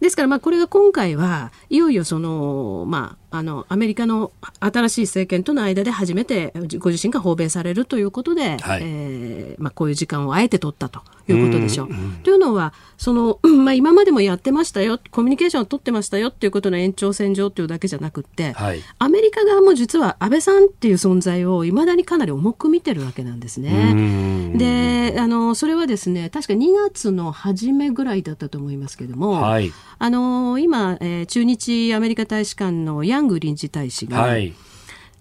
[0.00, 11.88] ですからまあこれが今回はいよいよその、まあ、あのアメリカの新しい政権との間で初めてご自身が訪米されるということで、はい、えー、まあ、こういう時間をあえて取ったということでしょう。
[12.22, 24.54] というのはその、まあ、今までもやってましたよコミュニケーションを取ってましたよっていうことの延長線上というだけじゃなくて、はい、アメリカ側も実は安倍さんっていう存在をいまだにかなり重く見てるわけなんですね。
[24.56, 34.54] であのそれはですね確か2月の初めぐらいだったと思いますけども、はい、あの今、えー、駐日アメリカ大使館のヤング臨時大使が、はい。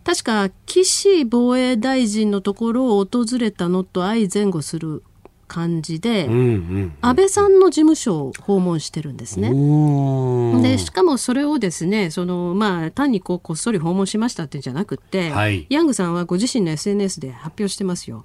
[0.06, 5.02] 確か岸防衛大臣のところを訪れたのと相前後する
[5.48, 6.28] 感じで、
[7.02, 9.50] 安倍さんの事務所を訪問してるんですね。
[10.62, 18.24] でしかもそれをですねその、まあ、単にこうこっそり訪問しましたっていうんじゃなくて、はい、ヤングさんはご自身の SNS で発表してますよ。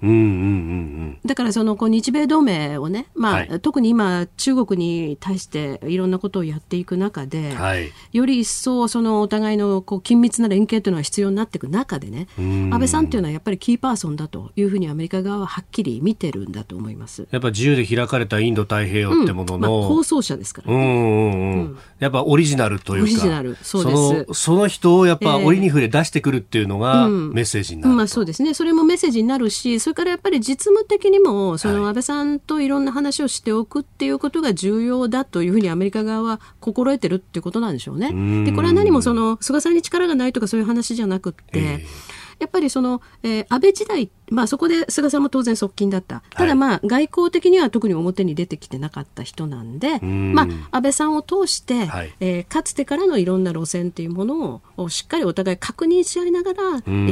[1.25, 17.10] だからそのこう日米同盟をね、まあ、はい、特に今中国に対していろんなことをやっていく中で、はい、より一層そのお互いのこう緊密な連携というのが必要になっていく中でね安倍さんというのはやっぱりキーパーソンだというふうにアメリカ側ははっきり見てるんだと思います。。
[17.31, 19.81] やっぱ自由で開かれたインド太平洋ってものの、うん。
[19.81, 21.77] まあ、構想者ですから、ね、うんうんうん。
[21.99, 23.95] やっぱオリジナルというか、オリジナル、そうです。
[23.95, 28.53] その、その人をやっぱ折に触れ出してくるっていうのがメッセージになる、まあそうですね。
[28.53, 38.11] それもメッセージになるし、それからやっぱり実務的にも、その安倍さんといろんな話をしておくっていうことが重要だというふうにアメリカ側は心得てるっていうことなんでしょうね。
[38.45, 56.63] で、これは何もその、菅さんに力がないとかそういう話じゃなくって、えーやっぱりその、えー、安倍時代、まあ、そこで菅さんも当然側近だった、ただ、まあ、外交的には特に表に出てきてなかった人なんで、まあ、安倍さんを通して、はい、えー、かつてからのいろんな路線っていうものをしっかりお互い確認し合いながら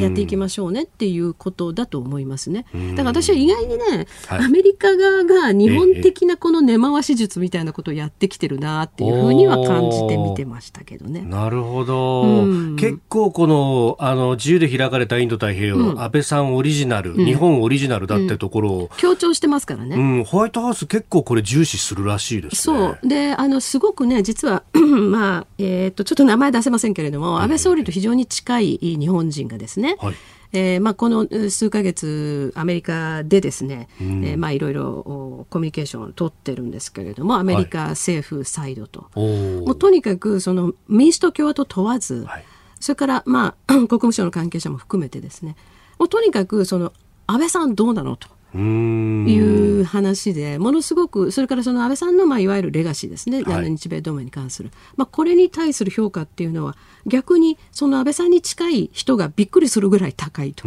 [0.01, 2.65] やっていきましょうねっていうことだと思いますね。
[2.95, 11.21] だから私は意外にね、はい、アメリカ側が日本的なこの根回し術みたいなことをやってきてるなっていうふうには感じて見てましたけどね。
[11.21, 12.45] なるほど、
[12.77, 23.07] 結構このあの自由で開かれたインド太平洋、うん、安倍さんオリジナル、うん、日本オリジナルだってところを、強調してますからね、うん、ホワイトハウス結構これ重視するらしいです、ね、そう。
[23.07, 30.15] であのすごくね実は まあえー、っとちょっと名前出せませんけれども、安倍総理と非常に近い日本人がですね、はい。
[30.51, 42.43] えーまあ、この数か月アメリカでですね、うん、えー、まあ、いろいろコミュニケーションを取ってるんですけれどもアメリカ政府サイドと、はい、もうとにかくその民主党共和党問わず、はい。
[42.79, 45.55] それから、まあ、 国務省の関係者も含めてですね、
[45.99, 46.93] もうとにかく、その、
[47.27, 48.27] 安倍さんどうなのと。
[48.55, 60.63] いう話で、ものすごく、それからその安倍さんの、まあ、いわゆるレガシーですね、はい、日米同盟に関する、まあ、これに対する評価っていうのは、逆にその安倍さんに近い人がびっくりするぐらい高いと、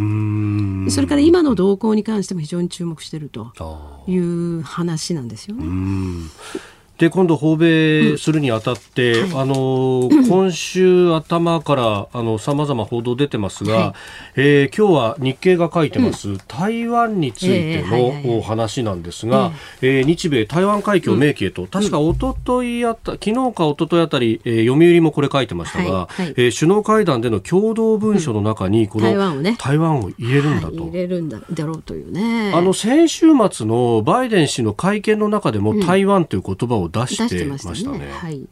[0.90, 3.52] それから今の動向に関しても非常に注目していると
[4.06, 5.64] いう話なんですよね。
[7.02, 13.92] で今度訪米するにあたって、うん、あの今週頭からあのさまざま報道出てますが、はい、
[14.36, 17.82] えー、今日は日経が書いてます、うん、台湾について
[18.24, 29.56] の話なんですが、えー、日米台湾海峡明記へと、確か一昨日あった昨日か一昨日あたり、えー、読売もこれ書いてましたが、はいはい、えー、首脳会談での共同文書の中にこの、台湾をね。
[29.58, 32.52] 台湾を入れるんだと、入れるんだだろうというね。
[32.54, 38.10] あの先週末のバイデン氏の会見の中でも台湾という言葉を出してましたね。
[38.12, 38.42] はい、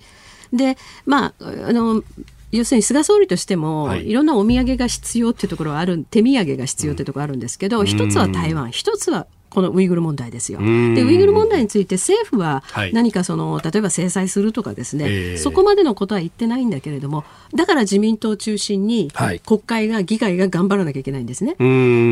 [0.52, 0.76] で
[1.06, 2.02] まああの
[2.50, 8.70] 要するに菅総理としても、はい、いろんなお土産が必要っていうところはある手土産が必要っていうところあるんですけど、一、うん、つは台湾。
[8.70, 10.60] 一つはこのウイグル問題ですよ。
[10.60, 10.64] で
[11.02, 19.10] ウイグル問題について政府は何かその、はい、例えば制裁するとかですね、えー、そこまでのことは言ってないんだけれどもだから自民党中心に
[19.44, 21.56] 国会が、議会が頑張らなきゃいけないんですね。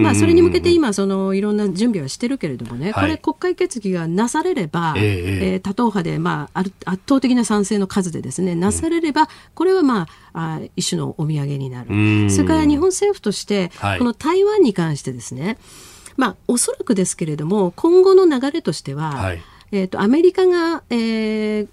[0.03, 12.31] まあ、それに向けて今そのいろんな準備はしてるけれどもね、これ国会決議がなされれば、えー、えー、多党派で、まあ、ある圧倒的な賛成の数でですねなされれば、これはまああ一種のお土産になる。
[12.31, 15.59] それから日本政府として、この台湾に関してですね、
[16.19, 21.69] まあ、おそらくですけれども今後の流れとしては、はい、えーと、アメリカが、えー、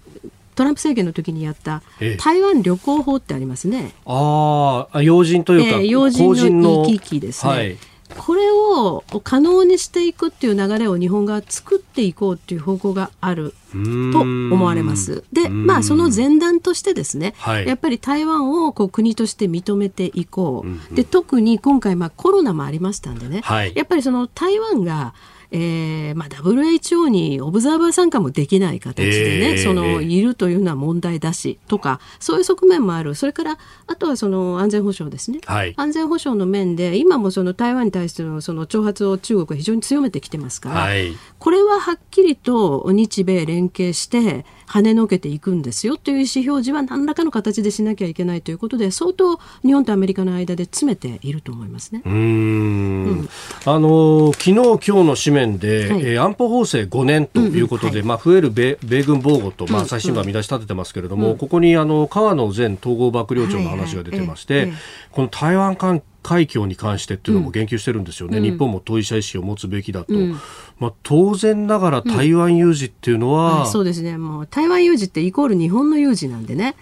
[0.54, 1.82] トランプ政権の時にやった
[2.18, 3.92] 台湾旅行法ってありますね。
[4.06, 7.52] ああ、要人というか、えー、要人の行き来ですね。
[7.52, 7.76] はい
[8.18, 15.24] これを可能にしていくっていう流れを日本が作っていこうっていう方向があると思われます。
[15.32, 20.94] で、まあその前段としてですね、はい、やっぱり台湾をこう国として認めていこう。
[20.94, 25.14] で、特に今回まあコロナもありましたんでね、はい、やっぱりその台湾が
[25.50, 33.14] えーまあ、WHO にオブザーバー参加もできない形でね、えー、そのいるというのは問題だしとかそういう側面もある。
[33.14, 52.02] それからあとはその安全保障ですね、はい、安全保障の面で今もその台湾に対してのその挑発を中国は非常に強めてきてますから、はい、これははっきりと日米連携して跳ねのけていくんですよという意思表示は何らかの形でしなきゃいけないということで相当日本とアメリカの間で詰めていると思いますね。
[52.04, 52.12] うん。
[52.12, 53.28] うん。
[53.64, 61.32] あの昨日今日の紙面で、はい、えー、安保法制5年ということで、うんうんはい、まあ、増える米米軍防護と、まあ、朝日新聞は見出し立ててますけれども、うん。
[61.32, 64.62] うん、ここにあの河野前統合幕僚長の話が出てまして、はい。
[64.64, 64.70] はい。
[64.70, 64.78] えーえ。
[65.12, 70.40] ー、この台湾関係海峡に関してっていうのも言及してるんですよね、うん、日本も当事者意識を持つべきだと、うん、
[70.80, 74.18] まあ、当然ながら台湾有事っていうのは、うん、そうですね。
[74.18, 76.74] もう台湾有事ってイコール日本の有事なんでね。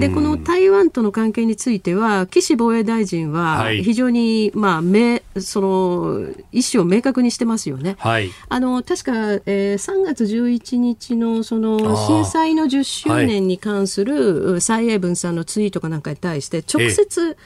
[0.00, 9.12] でこの台湾との関係については岸防衛大臣は非常に、まあ、めその意思を明確にしてますよね、はい、あの確か、
[9.44, 17.36] えー、3月11日のその震災の10周年に関する蔡英文さんのツイートかなんかに対して直接、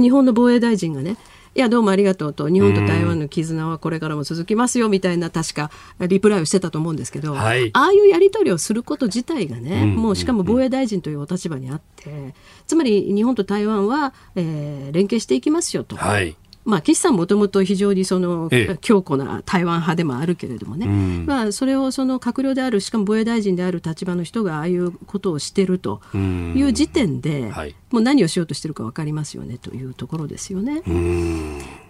[0.00, 1.16] 日本の防衛大臣がね
[1.56, 12.34] いやどうもありがとうと日本と台湾の絆はこれからも続きますよみたいな確かリプライをしてたと思うんですけど、はい、ああいうやり取りをすること自体がね、もうしかも防衛大臣というお立場にあって
[12.66, 15.96] つまり日本と台湾は、えー、連携していきますよと。
[15.96, 18.50] はいまあ、岸さんもともと非常にその、
[18.80, 30.82] 強固な台湾派でもあるけれどもね、うん、まあ、それをその閣僚である、しかも防衛大臣である立場の人がああいうことをしてるという時点で、はい、もう何をしようとしてるか分かりますよねというところですよね。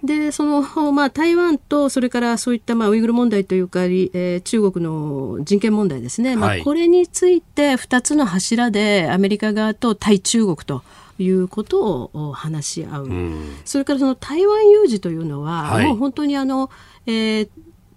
[0.02, 10.82] で、その、まあ、台湾と、それからそういったまあウイグル問題というか、えー、中国の人権問題ですね、まあ、これについて2つの柱でアメリカ側と対中国と。
[11.18, 16.70] いうことを話し合う、うん、それからその台湾有事というのは、はい、もう本当にあの、
[17.06, 17.48] えー、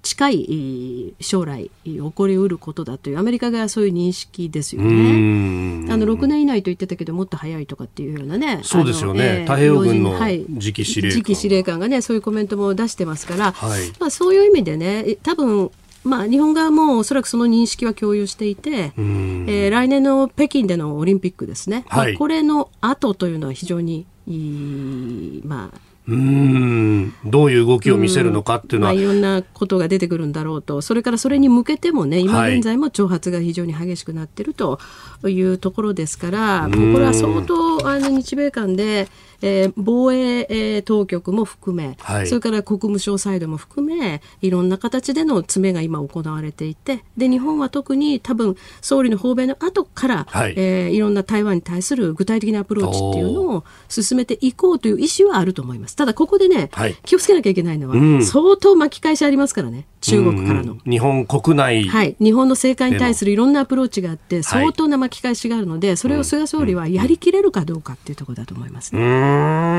[0.03, 5.91] 近い将来起こりうることだというアメリカがそういう認識ですよね。
[5.91, 8.61] あの6年以内と言ってたけどもっと早いとかっていうようなね。
[8.63, 9.24] そうですよね。
[9.24, 10.18] えー、太平洋軍の
[10.61, 15.72] 次期司令官、次期司令官がねそういうコメントも出してますから、はい、まあそういう意味でね多分
[16.08, 27.14] まあ、日本側もおそらくその認識は共有していて、えー、来年の北京でのオリンピックですね、はい、まあ、これの後というのは非常にいい、まあ、うん。
[27.26, 30.82] どういう動きを見せるのかっていうのは、まあ、いろんなことが出てくるんだろうと。
[30.82, 34.80] それからそれに向けてもね今現在も挑発が非常に激しくなっていると
[35.26, 39.10] いうところですから、はい、これは相当あの日米間で
[39.41, 50.53] えー、防衛、えー、当局も含め、はい、それから国務省サイドも含めいろんな形での詰めが今行われていてで日本は特に多分総理の訪米の後から、はい。
[50.57, 55.95] えー、いろんな台湾に対する具体的なアプローチっていうのを進めていこうという意思はあると思います。
[55.95, 60.91] ただここでね、はい、気をつけなきゃいけないのは、うん、相当巻き返しありますからね中国からの、うん。
[60.91, 61.88] 日本国内。
[61.88, 62.15] はい。
[62.19, 69.01] 日本の政界に対するいろんなアプローチがあって相当な巻き返しがあるので、それを菅総理はやりきれるかどうかっていうところだと思いますね。
[69.01, 69.26] うん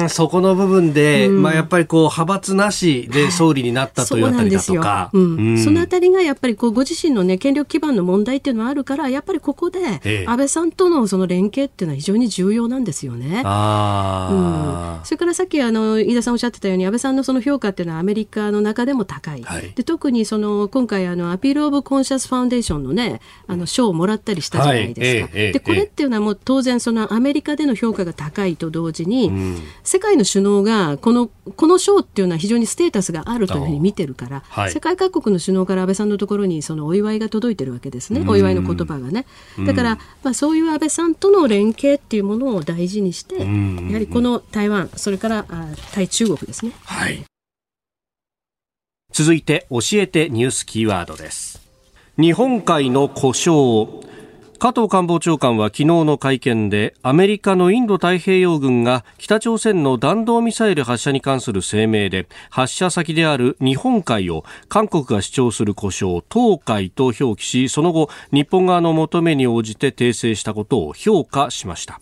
[0.09, 13.43] そこの部分で、まあ、やっぱりこう派閥なしで総理になったというあたりだとか、うん、そのあたりがやっぱりこうご自身の、ね、権力基盤の問題っていうのはあるからやっぱりここで安倍さんとのその連携っていうのは非常に重要なんですよね。
[13.45, 19.43] あうん、それからさっきあの飯田さんおっしゃってたように安倍さんのその評価っていうのはアメリカの中でも高い。
[19.43, 25.39] はい、で特にその今回あの Appeal of Conscience Foundation のねあの賞をもらったりしたじゃないですか。
[25.39, 29.38] はい、でこれっていうのはもう当然そのアメリカでの評価が高いと同時に、うん、
[29.83, 39.27] 世界の首脳がこのこの賞っていうのは非常にステータスがあるというふうに見てるから、はい、世界各国の首脳から安倍さんのところにそのお祝いが届いてるわけですね、お祝いの言葉がね。
[39.67, 46.73] だから、まあ、そういう安倍さんとの連携っていうものを大事にして、やはりこの台湾、それからあ対中国ですね。
[46.85, 47.25] はい。
[49.13, 51.61] 続いて教えてニュースキーワードです。
[52.19, 53.89] 日本海の故障
[54.59, 72.01] 加藤官房長官は昨日の会見でアメリカのインド太平洋軍が北朝鮮の弾道ミサイル発射に関する声明で発射先である日本海を韓国が主張する故障東海と表記しその後日本側の求めに応じて訂正したことを評価しました。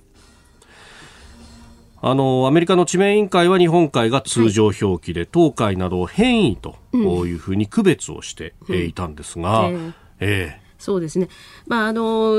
[2.01, 11.29] あのアメリカの地名委員会は日本海が通常表記で、はい、東海などを変異というふうに区別をしていたんですが、うん、えー、そうですね、
[11.67, 12.37] まああの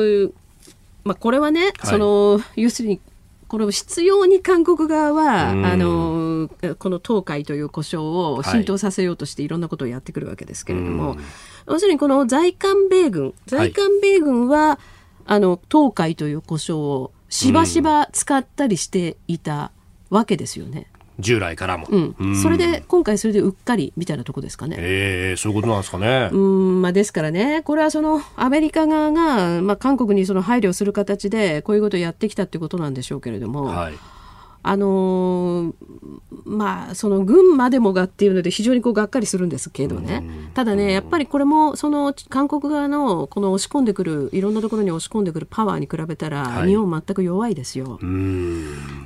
[1.03, 2.99] まあ、これはね、はい、その要するに
[3.47, 11.19] これを必要に韓国側は、あのこの東海という故障を浸透させようとしていろんなことをやってくるわけですけれども、はい、
[11.67, 14.77] 要するにこの在韓米軍在韓米軍は、はい、
[15.27, 19.71] あの東海という故障をしばしば使ったりしていた
[20.09, 20.87] わけですよね。
[21.19, 24.75] 従来からも、うん、それで今回それでうっかりみたいなとこですかね。
[24.79, 26.29] ええー、そういうことなんですかね。
[26.31, 33.65] うんまあですからねこれはそのアメリカ側がまあ韓国にその配慮する形でこういうことをやってきたってことなんでしょうけれども。
[33.65, 33.93] はい
[34.67, 35.73] あのー、
[36.43, 47.97] まあその群馬でもがっていうので非常にこうがっかりするんですけどね、ただねやっぱりこれもその韓国側のこの押し込んでくるいろんなところに押し込んでくるパワーに比べたら、はい、日本全く弱いですよ。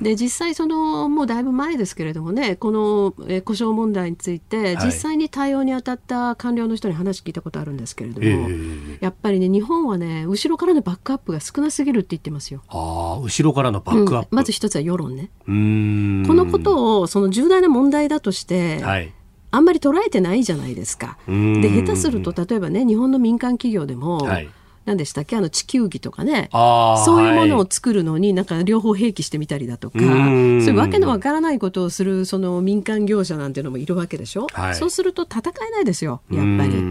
[0.02, 8.52] で実際そのもうだいぶ前ですけれどもねこの、え故障問題について実際に対応に当たった官僚の人に話聞いたことあるんですけれども、はい、
[9.00, 12.62] やっぱりね日本はね後ろからのバックアップが少なすぎるって言ってますよ。
[12.68, 15.30] あ後ろからのバックアップ、うん、まず一つは世論ね。
[15.46, 19.12] このことをその重大な問題だとして、はい。
[19.54, 21.18] あんまり捉えてないじゃないですか。
[21.26, 24.48] で下手すると例えばね日本の民間企業でも、はい、
[24.86, 25.36] 何でしたっけ？
[25.36, 26.48] あの地球儀とかね。
[26.50, 36.82] そういうものを作るのになんか両方併記してみたりだとかそういうわけのわからないことをするその民間業者なんていうのもいるわけでしょ、はい、そうすると戦えないですよやっぱり。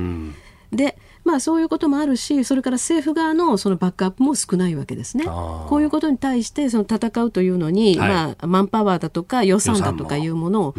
[0.72, 5.26] でまあ、そういうこともあるしそれから政府側のそのバックアップも少ないわけですね。
[5.26, 10.74] こういうことに対してその戦うというのに、はい、まあ、マンパワーだとか予算だとかいうものを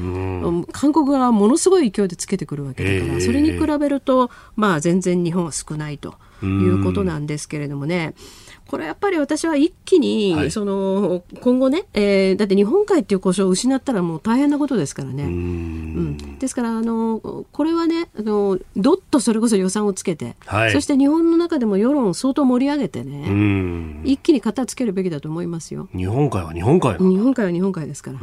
[0.72, 8.14] 韓国側はものすごい勢いでつけてくるわけだから、それに比べると、まあ、全然日本は少ないということなんですけれどもね。
[8.73, 15.25] これやっぱり私は一気に、はい、その今後ね、えー、だって日本海っていう故障を失ったらもう大変なことですからね。
[15.25, 15.31] うん。
[15.31, 16.39] うん。
[16.39, 17.20] ですからあの
[17.53, 25.91] これはねあのどっとそれこそ予算をつけて、はい、そして日本の中でも世論を相当盛り上げてね一気に片付けるべきだと思いますよ。
[25.95, 28.20] 日本海は日本海日本海は日本海ですから。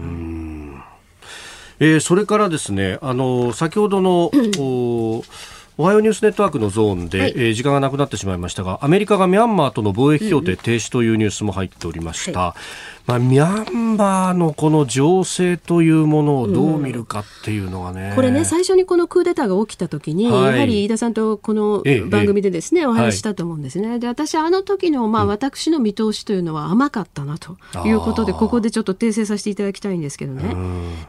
[1.80, 5.24] えー、それからですねあの先ほどの お
[5.84, 12.39] はようニュースネットワークのゾーンで、はい、えー、時間がなくなってしまいましたが、アメリカがミャンマーとの貿易協定停止というニュースも入っておりました。
[12.39, 12.55] うんはい、
[13.07, 23.99] まあ、ミャンマーのこの情勢というものをどう見るかっていうのはね、うん、これね、最初にこのクーデターが起きた時に、はい、やはり飯田さんとこの番組でですね、ええ、お話したと思うんですね。
[23.99, 27.55] で、私、あの時の、まあ、私の見通しというのは甘かったなと
[27.86, 30.57] いうことで、ここでちょっと訂正させていただきたいんですけどね。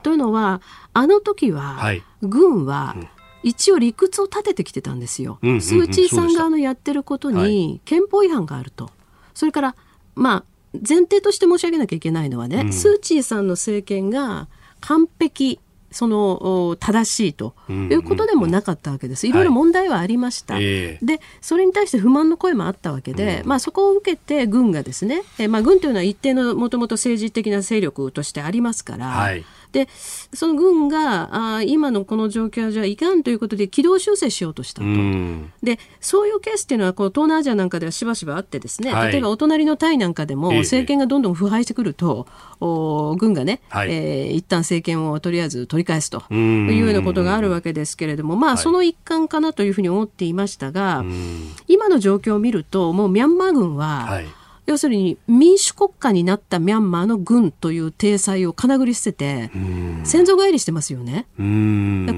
[0.04, 0.62] というのは、
[0.92, 1.92] あの時は、
[2.22, 3.08] 軍は、うん
[3.42, 5.38] 一応理屈を立ててきてたんですよ。
[5.42, 8.84] うんうんうん、スー・チーさん側のやってることに憲法違反があると。
[8.84, 8.92] はい、
[9.34, 9.76] それから、
[10.14, 14.48] まあ、前提として申し上げなきゃいけないのはね、うん、スー・チーさんの政権が
[14.80, 15.60] 完璧
[15.90, 19.26] その正しいということでもなかったわけです。
[19.26, 20.54] いろいろ問題はありました。
[20.54, 20.62] はい、
[21.04, 29.88] で、それに対して不満の声もあったわけで、うん、まあそこを受けて軍がですね、えまあ軍というのは一定のもともと政治的な勢力としてありますから、はいで
[30.32, 34.86] その軍があ今のこの状況はじゃいかんということで軌道修正しようとしたと、
[35.62, 42.26] でそういうケースっていうのはこう東南アジアなんかではしばしばあってですね、はい、例えばお隣のタイなんかでも政権がどんどん腐敗してくると、
[42.60, 43.88] お軍がね、はい。
[43.90, 51.04] えー、一旦政権をとりあえず取り返すというようなことがあるわけですけれども、まあ、その一環かなというふうに思っていましたが、
[51.68, 54.26] 今の状況を見るともうミャンマー軍は、はい
[54.70, 59.50] 要するに民主国家になったミャンマーの軍という体裁をかなぐり捨てて
[60.04, 61.26] 先祖返りしてますよね。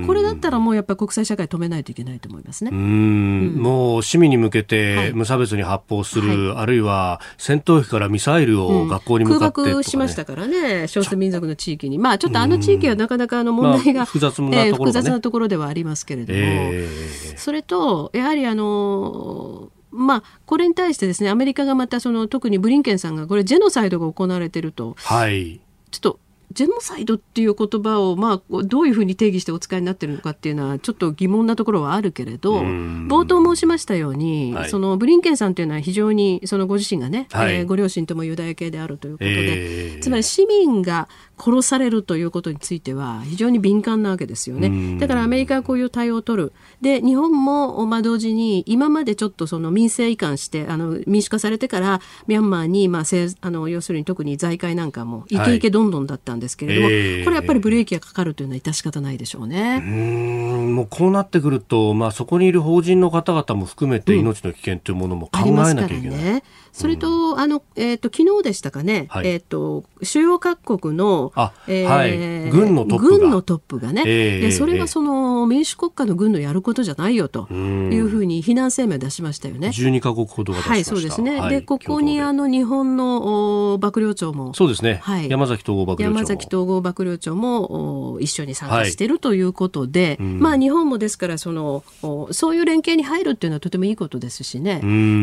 [0.07, 11.99] これだったらもうやっぱり国際社会止めないといけないと思いますね、うん、もう市民に向けて無差別に発砲する、はい、あるいは戦闘機からミサイルを学校に向かって、ねうん、空爆しましたからね少数民族の地域に。
[11.99, 14.69] まあちょっとあの地域はなかなかあの問題が、まあ、複雑なところ、ね。
[14.69, 26.19] えー、複雑なところではありますけれども、えー、それとやはりあのまあ、これに対してですねアメリカがまたその特にブリンケンさんがこれジェノサイドが行われていると、はい、ちょっと
[26.53, 41.09] ジェノサイドっていう言葉を、まあ、どういうふうに定義してお使いになってるのかっていうのはちょっと疑問なところはあるけれど冒頭申しましたように、はい、そのブリンケンさんというのは非常にそのご自身がね、はい、えー、ご両親ともユダヤ系であるということで、えー、つまり市民が
[41.43, 44.99] 殺されるということについては非常に敏感なわけですよね。
[45.01, 46.53] だからアメリカはこういう対応を取る。
[46.81, 53.03] で日本も、まあ、同時に今までちょっとその民政移管してあの民主化されてからミャンマーに、まあ、
[53.41, 59.83] あの要するに特に財界なんかもイケイケどんどんだったんですけれども、はいえーこれやっぱりブレーキがかかるというのは致し方ないでしょうね。
[59.85, 66.33] うんもうこうなってくると、まあ、そこにいる法人の方々も含めて命の危険というものも考えなきゃいけない。
[66.33, 66.43] うん
[66.73, 71.33] それと、あの、えっ、ー、と、昨日でしたかね、はい、えっ、ー、と、主要各国の、
[71.69, 73.19] えー、はい、軍のトップが。
[73.19, 77.47] 軍のトップがね、えー、でそれがその民主国家の軍のやることじゃないよと。
[77.53, 79.69] いうふうに非難声明を出しましたよね。
[79.69, 80.93] 12カ国ほどが出しました。
[80.93, 81.41] はい、そうですね。
[81.41, 84.55] はい、で、ここにあの日本の幕僚長も。
[84.55, 85.01] そうですね。
[85.03, 91.85] はい、山崎統合幕僚長山崎統合幕僚長も一緒に参加しているということで、はい、まあ日本もですから、その、
[92.31, 94.77] そういう連携に入るっていうのはとてもいいことですしね。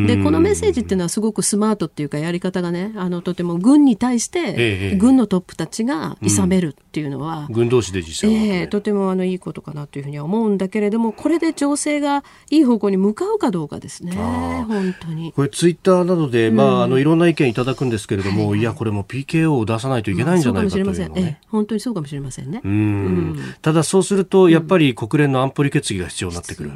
[0.08, 14.14] で、このメッセージっていうのはすごくスマートっていうかやり方がねあのとても軍に対して、軍のトップたちが諌めるっていうのは、うん、軍同士で実際は、えー、とてもあのいいことかなというふうには思うんだけれどもこれで情勢がいい方向に向かうかどうかですね。
[14.14, 15.34] 本当に。
[15.34, 18.64] これツイッターなどで、まあ、あのいろんな意見いただくんですけれども、はい、い。
[18.64, 26.72] やこれも PKO を出さないといけないんじゃないかというの、ね、ええ、本当にそうかもしれませんね、うん、ただそうするとやっぱり国連の安保理決議が必要になってくる。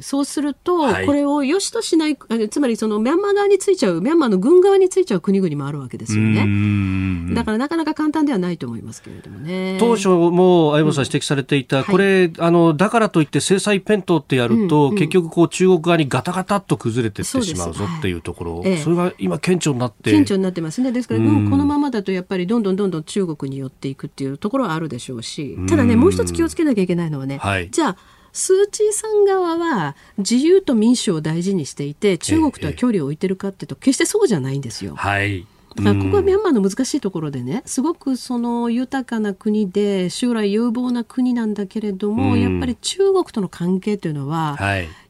[0.00, 2.16] そうすると、はい、これを良しとしない
[2.50, 7.34] つまりそのミャンマー側についちゃうミャンマーの軍側についちゃう国々もあるわけですよね。
[7.34, 9.76] だからなかなか簡単ではないと思いますけれどもね。
[9.80, 20.12] 当初も相本さん指摘されていた、うん、これ、はい、あのだからといって制裁ペントってやると、うんうん、結局こう中国側にガタガタっと崩れていってしまうぞっていうところ、はい、それが今顕著になって。
[20.12, 20.92] 顕著になってますね。
[20.92, 27.96] ですから、うん、このままだとやっぱりどんどんどんどん中国に寄っていくっていうところはあるでしょうし、ただねもう一つ気をつけなきゃいけないのはね、はい、じゃあ
[28.32, 34.94] スー・チーさん側は自由と民主を大事にしていて中国とは距離を置いてるかっていうと決してそうじゃないんですよ。
[34.94, 35.46] はい
[35.76, 44.58] だからここはミャンマーの難しいところでね、すごくその豊かな国で将来有望な国なんだけれども、やっぱり中国との関係というのは、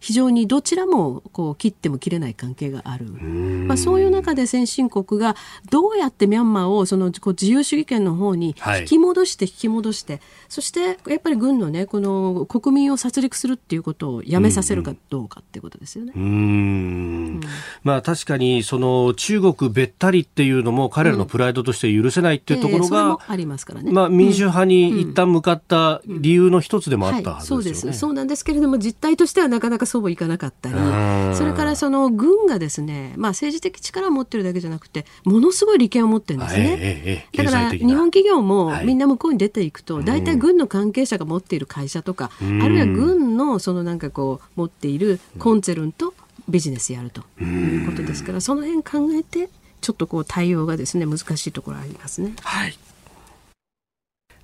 [0.01, 3.07] 非常にどちらもこう切っても切れない関係がある。
[3.07, 5.37] まあ、そういう中で先進国が
[5.71, 16.13] どうやってミャンマーをその自由主義権の方に引き戻して引き戻して、はい、そしてやっぱり軍のねこの国民を殺戮するっていうことをやめさせるかどうかっていうことですよね。
[16.17, 17.41] うん、
[17.85, 23.91] まあ確かにその中国べったりっていうのも彼らのプライドとして許せないっていうところが、ありますからね。
[23.91, 27.93] まあ民主派に一旦向かった理由の一つでもあったはずですそうです。
[27.99, 30.75] そうなんですけれども実態としてはなかなかそうもいかなかったり、
[31.35, 36.77] それからその軍がですね、まあ政治的力を持ってるだけじゃなくてものすごい利権を持ってるんですね。
[36.79, 44.03] えー、だから日本企業もみんな向こうに出ていくと、大体軍の関係者が持っている会社とか、あるいは軍のそのなん。
[44.03, 46.15] かこう持っているコンツェルンと
[46.49, 49.49] ビジネスやるということですから、その辺考えて
[49.83, 52.35] ちょっとこう対応がですね難しいところありますね。
[52.43, 52.79] はい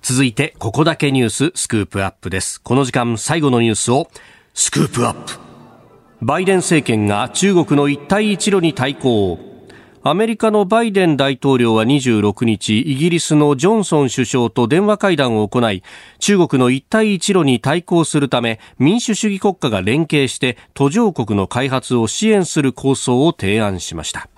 [0.01, 2.61] 続いて、ここだけニューススクープアップです。
[2.61, 4.09] この時間最後のニュースを
[4.53, 5.33] スクープアップ。
[6.21, 9.37] バイデン政権が中国の一帯一路に対抗。
[10.01, 15.83] アメリカのバイデン大統領は26日、イギリスのジョンソン首相と電話会談を行い、
[16.19, 24.29] 中国の一帯一路に対抗するため、民主主義国家が連携して途上国の開発を支援する構想を提案しました。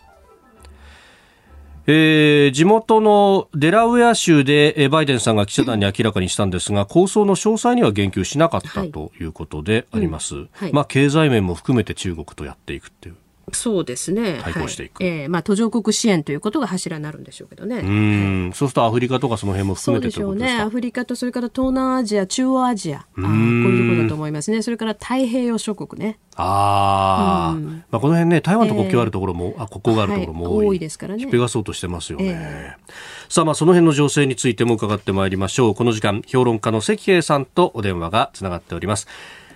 [1.93, 10.47] えー、地元のデラウェア州でバイデンさんが記者団に明らかにしたんですが、構想の詳細には言及しなかったということであります。
[10.71, 13.15] ま、経済面も含めて中国とやっていくっていう。
[13.53, 14.39] そうですね。
[14.41, 15.03] 対抗していく。
[15.03, 17.79] はい、えー、まあ途上国支援ということが柱になるんでしょうけどね。
[17.79, 20.51] うん、はい、そうするとアフリカとかその辺も含めてということですか？
[20.51, 20.63] そうでしょうね。
[20.63, 24.61] アフリカとそれから東南アジア、中央アジア、あこういうことだと思いますね。
[24.61, 26.19] それから太平洋諸国ね。
[26.35, 27.59] ああ、
[27.91, 31.21] まあこの辺ね、台湾と国境あるところも、えー、あ国交があるところも多い,、多いですからね。
[31.21, 32.25] 引っぺがそうとしてますよね。
[32.27, 32.91] えー、
[33.27, 35.75] さあまあその辺の情勢についても伺ってまいりましょう。
[35.75, 39.07] この時間評論家の関平さんとお電話がつながっております。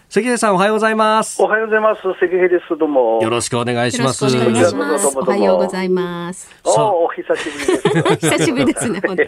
[0.08, 1.42] 関根さんおはようございます。
[1.42, 2.02] おはようございます。
[2.20, 2.78] 関根です。
[2.78, 3.20] どうも。
[3.22, 4.24] よろしくお願いします。
[4.24, 5.18] お願いします。
[5.18, 6.50] おはようございます。
[6.64, 8.38] おお久しぶりです。
[8.38, 9.24] 久しぶりですね、本当。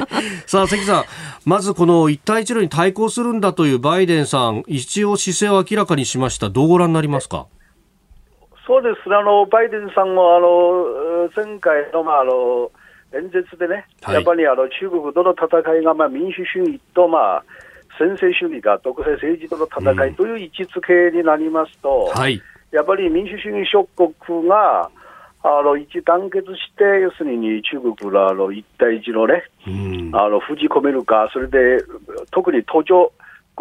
[0.46, 1.04] さあ、関さん、
[1.44, 6.48] まずこの一帯一路に対抗するんだというバイデンさん、一応姿勢を明らかにしました。
[6.48, 7.46] どうご覧になりますか？
[8.66, 9.16] そうですね。
[9.16, 12.70] あのバイデンさんもあの前回のまああの
[13.12, 17.44] 演説でね、はい、やっぱりあの中国との戦いがまあ民主主義とまあ
[18.00, 22.40] 専制主義が独裁政治との戦いという位置づけになりますと、うんはい、
[22.72, 24.90] やっぱり民主主義諸国が
[25.42, 31.84] あの一致団結して、要するに中国のあの一帯一路ね、うん、あの封じ込めるか、それで
[32.30, 33.12] 特に途上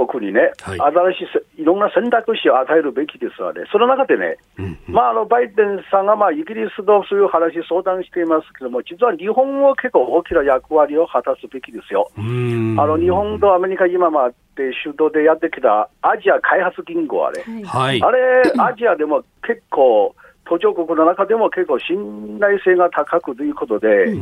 [0.08, 12.12] 国にね、はい、新しいいろんな選択肢を与えるべきですわね、その中でね、うんうん、まあ、あのバイデンさんがまあイギリスとそういう話、相談していますけども、実は日本も結構大きな役割を果たすべきですよ。
[12.16, 14.36] あの日本とアメリカ、今まで
[14.84, 20.16] 主導でやってきたアジア開発銀行あれ、はい、あれ、アジアでも結構、
[20.50, 24.18] 途上国の中でも結構信頼性が高くということで、十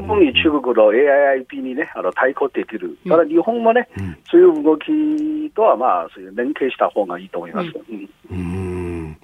[0.00, 2.96] 分に中国の AIIP にね、あの対抗できる。
[3.08, 3.88] ただ日本もね、
[4.30, 7.72] そういう動きとはまあ、そういう連携した方がいいと思います。
[8.30, 9.18] うん、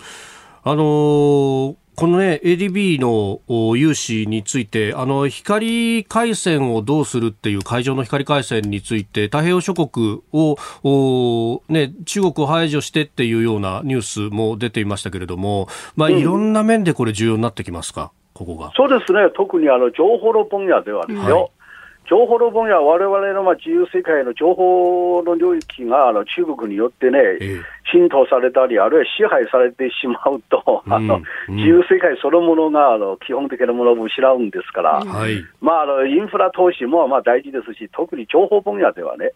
[0.64, 3.40] あのーこのね、ADB の
[3.76, 18.72] 融資について、あの、光回線をどうするっていう海上の光回線について、太平洋諸国を、ね、中国を排除してっていうようなニュースも出ていましたけれども、まあ、いろんな面でこれ重要になってきますか、ここが。
[18.74, 19.28] そうですね。
[19.36, 21.40] 特にあの、情報の分野ではですよ。
[21.40, 21.50] はい
[22.08, 39.32] 情報の分野、われわれのまあ自由世界の情報の領域があの中国によってね、え浸透されたり、あるいは支配されてしまうと、あの、うん、自由世界そのものがあの基本的なものを失うんですから、はい、まあ、あのインフラ投資もまあ大事ですし、特に情報分野ではね、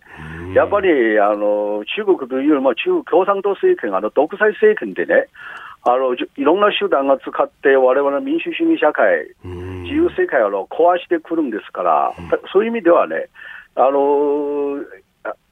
[0.54, 5.28] やっぱりあの中国というよりも中国共産党政権、あの独裁政権でね、
[5.88, 9.30] あのいろんな手段が使って、われわれの民主主義社会、
[9.84, 12.12] 自由世界を壊してくるんですから、
[12.52, 13.28] そういう意味ではね、
[13.76, 14.82] あの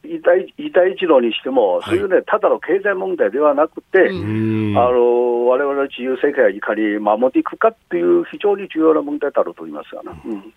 [0.03, 10.53] 一帯一路にしても、そういうね、ただの経済問題ではなくて、われわれの自由世界をいかに守っていくかっていう非常に重要な問題だろうと思いますがな、うん、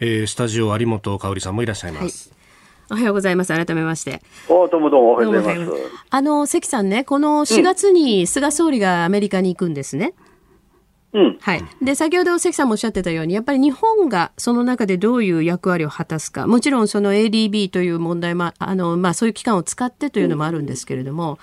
[0.00, 2.30] えー、スタジオ有本香さんもいらっしゃいます。
[2.30, 2.45] はい
[2.90, 3.52] おはようございます。
[3.52, 4.22] 改めまして。
[4.48, 5.72] おどうもどうもおはようございます。
[6.08, 10.14] あの、関さんね、この4月に菅総理がアメリカに行くんですね。
[11.12, 11.38] うん。
[11.40, 11.64] はい。
[11.82, 16.46] で、先ほど関さんもおっしゃってたように、やっぱり日本がその中でどういう役割を果たすか。
[16.46, 21.38] もちろんその ADB という問題も、あの、まあそういう機関を使ってというのもあるんですけれども、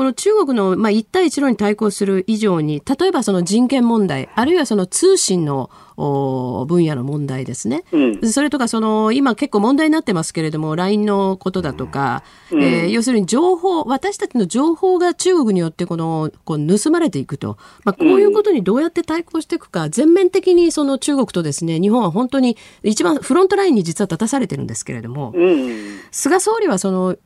[0.00, 27.18] この中国の、まあ、一帯一路に対抗する以上に、例えばその人権問題、あるいはその通信の分野の問題ですね、うん、それとかその今結構問題になってますけれども LINE のことだとか、うん、えー、要するに情報私たちの情報が中国によってこのこう盗まれていくと、まあ、こういうことにどうやって対抗していくか、全面的にその中国とですね日本は本当に一番フロントラインに実は立たされてるんですけれども、うん、菅総理はその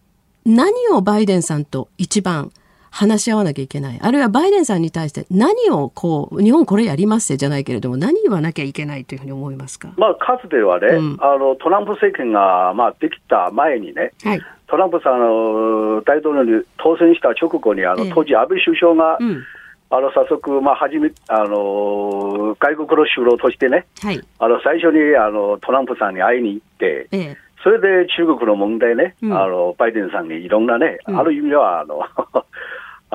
[0.44, 2.50] 何をバイデンさんと一番
[2.94, 3.98] 話し合わなきゃいけない。
[4.00, 9.92] あるいはバイデンさんに対して何をこう、日本これやりますってじゃないけれども、何言わなきゃいけないというふうに思いますか？
[9.96, 19.42] まあ、かつてはね、うん、あの、トランプ政権が、まあ、できた前にね、はい、トランプさんの大統領に当選した直後に、あの、当時安倍首相が、うん。
[19.90, 32.00] あの早速、まあ、初めあの外国の首脳としてね、はい、あの最初にあのトランプさんに会いに行って、ええ、それで中国の問題ね、うん、あのバイデンさんにいろんなね、うん、ある意味ではあの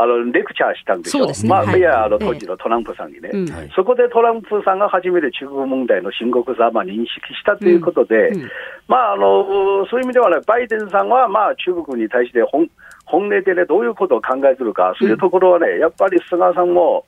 [0.02, 3.32] あのレクチャーしたんですよ、ね、まあ、はい、いやあの当時のトランプさんにね、
[3.76, 8.50] そこでトランプさんが初めて中国問題の深刻さをまあ認識したということで、うんうん、
[8.88, 12.70] まあ、あのそういう意味ではね、バイデンさんはまあ中国に対して本
[13.10, 17.06] 本音でね、どういうことを考えてるか、そういうところはね、やっぱり菅さんも、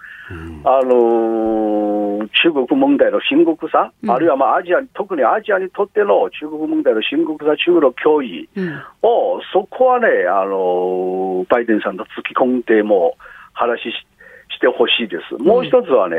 [0.64, 8.50] あのー、中国問題の深刻さ、あるいはまあアジア、特にアジアにとっての中国問題の深刻さ、中国の脅威
[9.04, 13.16] を、そこはね、あのー、バイデンさんと突き込んでも
[13.54, 13.94] 話し
[14.58, 15.38] してほしいです。
[15.38, 16.18] もう一つはね、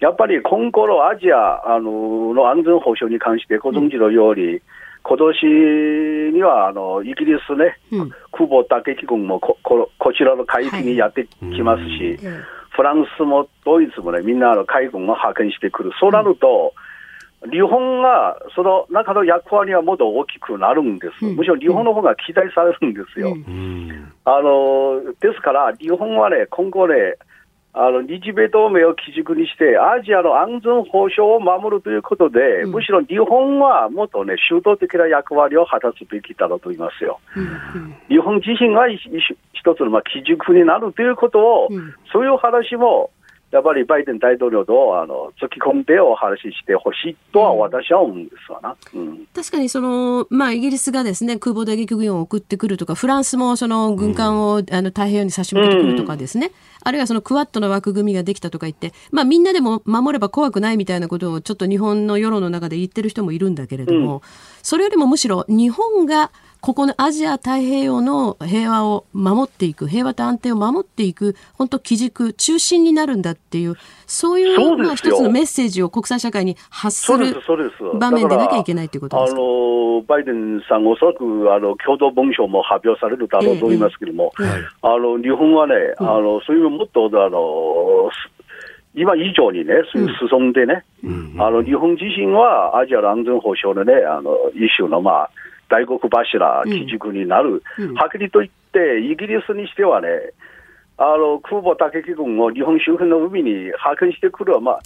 [0.00, 4.60] やっぱり今後のアジア、あのの安全保障に関してご存知のように、
[5.02, 12.34] 今年にはあのイギリスね、うん、空母打撃軍もこここちらの海域にやってきますし、はい、
[12.70, 16.72] フランスもドイツもね、みんなの海軍を派遣してくる、そうなると、
[17.42, 23.36] うん、日本がその中の役割はもっと大きくなるんです、うん、むしろ日本の方が期待されるんですよ。
[24.24, 27.16] あのですから、日本はね、今後ね、
[27.74, 37.18] あの日米同盟を基軸にして、アジアの安全保障を守るということで、うん、むしろ日本はもっとね、主導的な役割を果たすべきだろうと思いますよ。
[37.34, 43.10] うんうん、日本自身が一つのまあ基軸になるということを、うん、そういう話も
[43.52, 56.52] やっぱりバイデン大統領とあの突き込んでお話ししてほしいとは私は思うんですわな、うん、確かにその、まあ、イギリスがですね空母打撃軍を送ってくるとか、フランスもその軍艦を、うん、あの太平洋に差し向けてくるとかですね、うん、
[56.84, 64.22] あるいはそのクワッドの枠組みができたとか言って、まあ、みんなでも守れば怖くないみたいなことをちょっと日本の世論の中で言ってる人もいるんだけれども、
[64.62, 66.32] それよりもむしろ日本が
[66.62, 73.74] ここのアジア太平洋の平和を守っていく、平和と安定を守っていく、本当基軸、中心になるんだっていう、
[74.06, 77.34] そういうまあ一つのメッセージを国際社会に発する
[77.98, 84.46] 場面でなきゃいけないということですあのバイデンさん、おそらくあの共同文書も発表されるだろうと思いますけれども、ええ
[84.82, 88.08] あの日本はね、あのそういうもっとあの
[88.94, 90.52] 今以上にね、そういう進ん。
[90.52, 95.30] でね、うん、あの日本自身はアジアの安全保障のね、あのイシューのまあ
[95.72, 100.08] 大黒柱、基軸になる、うん、はっきりと言って、イギリスにしてはね、
[100.98, 104.80] あの空母打撃軍を日本周辺の海に派遣してくる、まあ、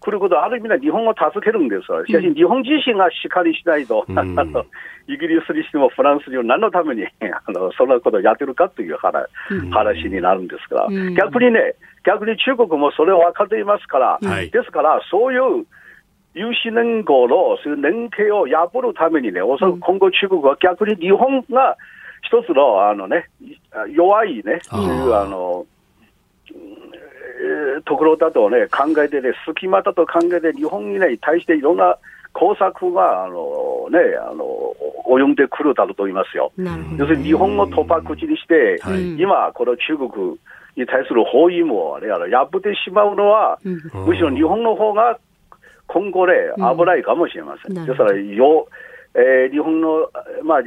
[0.00, 4.18] 来ることはある意味では日本を助けるんですしかし日本自身がしっかりしないと、うん、
[5.06, 9.28] イギリスにしてもフランスにも何のために あのそんなことをやってるかという話,、
[9.70, 11.74] 話になるんですから、うん、逆にね、
[12.04, 15.66] 逆に中国もそれを分かっていますから、ですから、そういう
[16.34, 21.76] 有志連合のそういう連携を破るためにね、おそらく今後中国は逆に日本が
[22.22, 23.28] 一つの、あのね、
[23.92, 25.66] 弱いね、いうあの、
[27.84, 31.98] ところだとね、考えてね、隙間だと考えて、日本にね、対していろんな
[32.32, 34.44] 工作が、あのね、あの、
[35.08, 36.52] 及んでくるだろうと思いますよ。
[36.96, 40.38] 要するに日本を突破口にして、はい、今、この中国
[40.76, 45.18] に対する包囲網をね、破ってしまうのは、うん、むしろ日本の方が
[45.92, 47.76] 今後ね、危ないかもしれません。
[47.76, 48.68] うん、ですから、よ
[49.14, 50.08] えー、日本の、
[50.44, 50.58] まあ、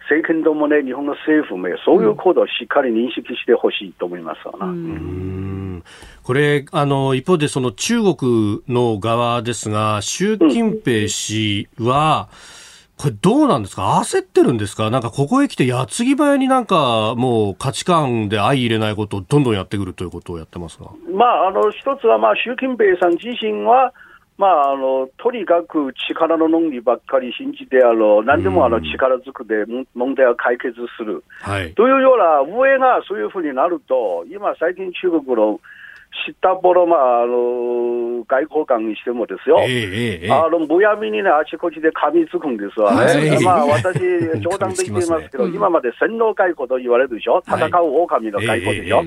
[0.00, 4.66] 政権ともね、日本の政府も、そういうことをしっかり認識してほしいと思いますわな。
[4.66, 5.82] うん
[6.22, 12.55] これ、あの、一方でその中国の側ですが、習近平氏は、うん
[12.98, 14.00] これどうなんですか？
[14.02, 14.90] 焦ってるんですか？
[14.90, 20.86] なんかここへ来て矢継ぎ早になんかもう価値観で相入れないことをどんどんやってくるということをやってますが。
[21.14, 23.92] まあ、あの、一つはまあ習近平さん自身は、
[24.38, 31.24] まあ、あの、とにかく力の論理ばっかり信じて、あの、何でもあの力ずくで問題を解決する。
[31.40, 31.72] はい。
[31.74, 35.60] というような、上がそういうふうになると、今最近中国の
[36.24, 39.58] 知ったぼろ、まあ、あの、外交官にしてもですよ。
[39.60, 43.04] えー、あの、むやみにね、あちこちで噛みつくんですわね。
[43.04, 44.00] はい、まあ、私、
[44.40, 47.42] 冗談で言っていますけど、ね、今まで洗脳外交と言われるでしょ。
[47.46, 49.02] 戦う狼の外交でしょ。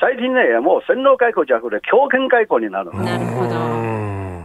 [0.00, 2.90] 最近ね、もう洗脳外交じゃなくて、強権外交になる。
[2.92, 3.54] なるほど。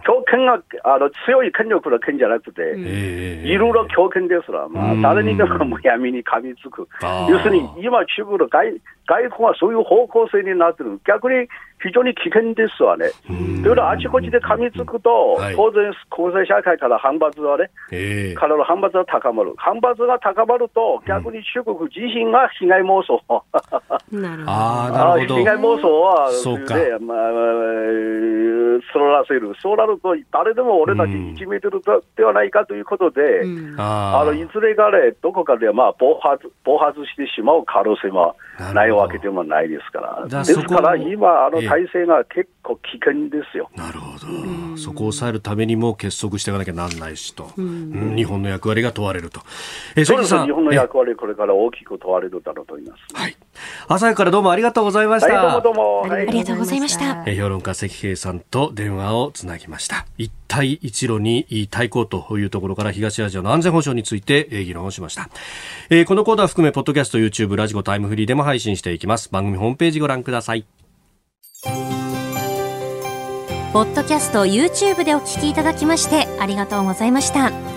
[0.05, 6.87] 強権が、あの、強い権力の権じゃなくて、いろいろ強権ですら、まあ、誰にでもむやみに噛みつく。
[7.29, 8.73] 要するに、今中国の外、
[9.07, 10.99] 外交はそういう方向性になってる。
[11.05, 11.47] 逆に
[11.81, 13.09] 非常に危険ですわね。
[13.25, 17.69] というのは、あちこちで噛みつくと、当然、国際社会から反発はね、
[18.35, 19.53] からの反発が高まる。
[19.57, 23.21] 反発が高まると、逆に中国自身が被害妄想。
[24.11, 24.51] なるほど。
[24.51, 25.37] あなるほど。
[25.37, 26.75] 被害妄想は、そうか。
[26.99, 27.31] まあ、
[28.91, 29.53] そらせる。
[29.61, 31.81] そうなると、誰でも俺たち1メートル
[32.15, 33.21] ではないかということで、
[33.77, 38.35] あの、いずれかね、どこかでまあ、暴発、暴発してしまう可能性も
[38.73, 39.99] ないわけでもないですか
[40.29, 40.43] ら。
[40.43, 43.69] ですから、今、あの体制が結構危険ですよ。
[43.75, 44.77] なるほど。
[44.77, 47.51] そこを抑えるためにも結束していかなきゃなんないしと。
[47.55, 49.41] 日本の役割が問われると。
[49.95, 53.15] えそうです日本の役割、これから大きく問われるだろうと思います。
[53.15, 53.35] はい。
[53.87, 55.33] 朝からどうもありがとうございました。
[55.33, 56.09] はい、どうもどうも。
[56.09, 57.23] はい、ありがとうございました。
[57.23, 60.05] 評論家関平さんと電話をつなぎました。
[60.17, 65.29] 一帯一路に対抗というところから東アジアの安全保障について議論をしました。
[65.89, 69.29] えー、このコーナー含め、ポッドキャスト、YouTube、ラジコ、タイムフリーでも配信していきます。
[69.31, 70.65] 番組ホームページご覧ください。
[73.73, 77.76] ポッドキャスト YouTube でお聞きいただきましてありがとうございました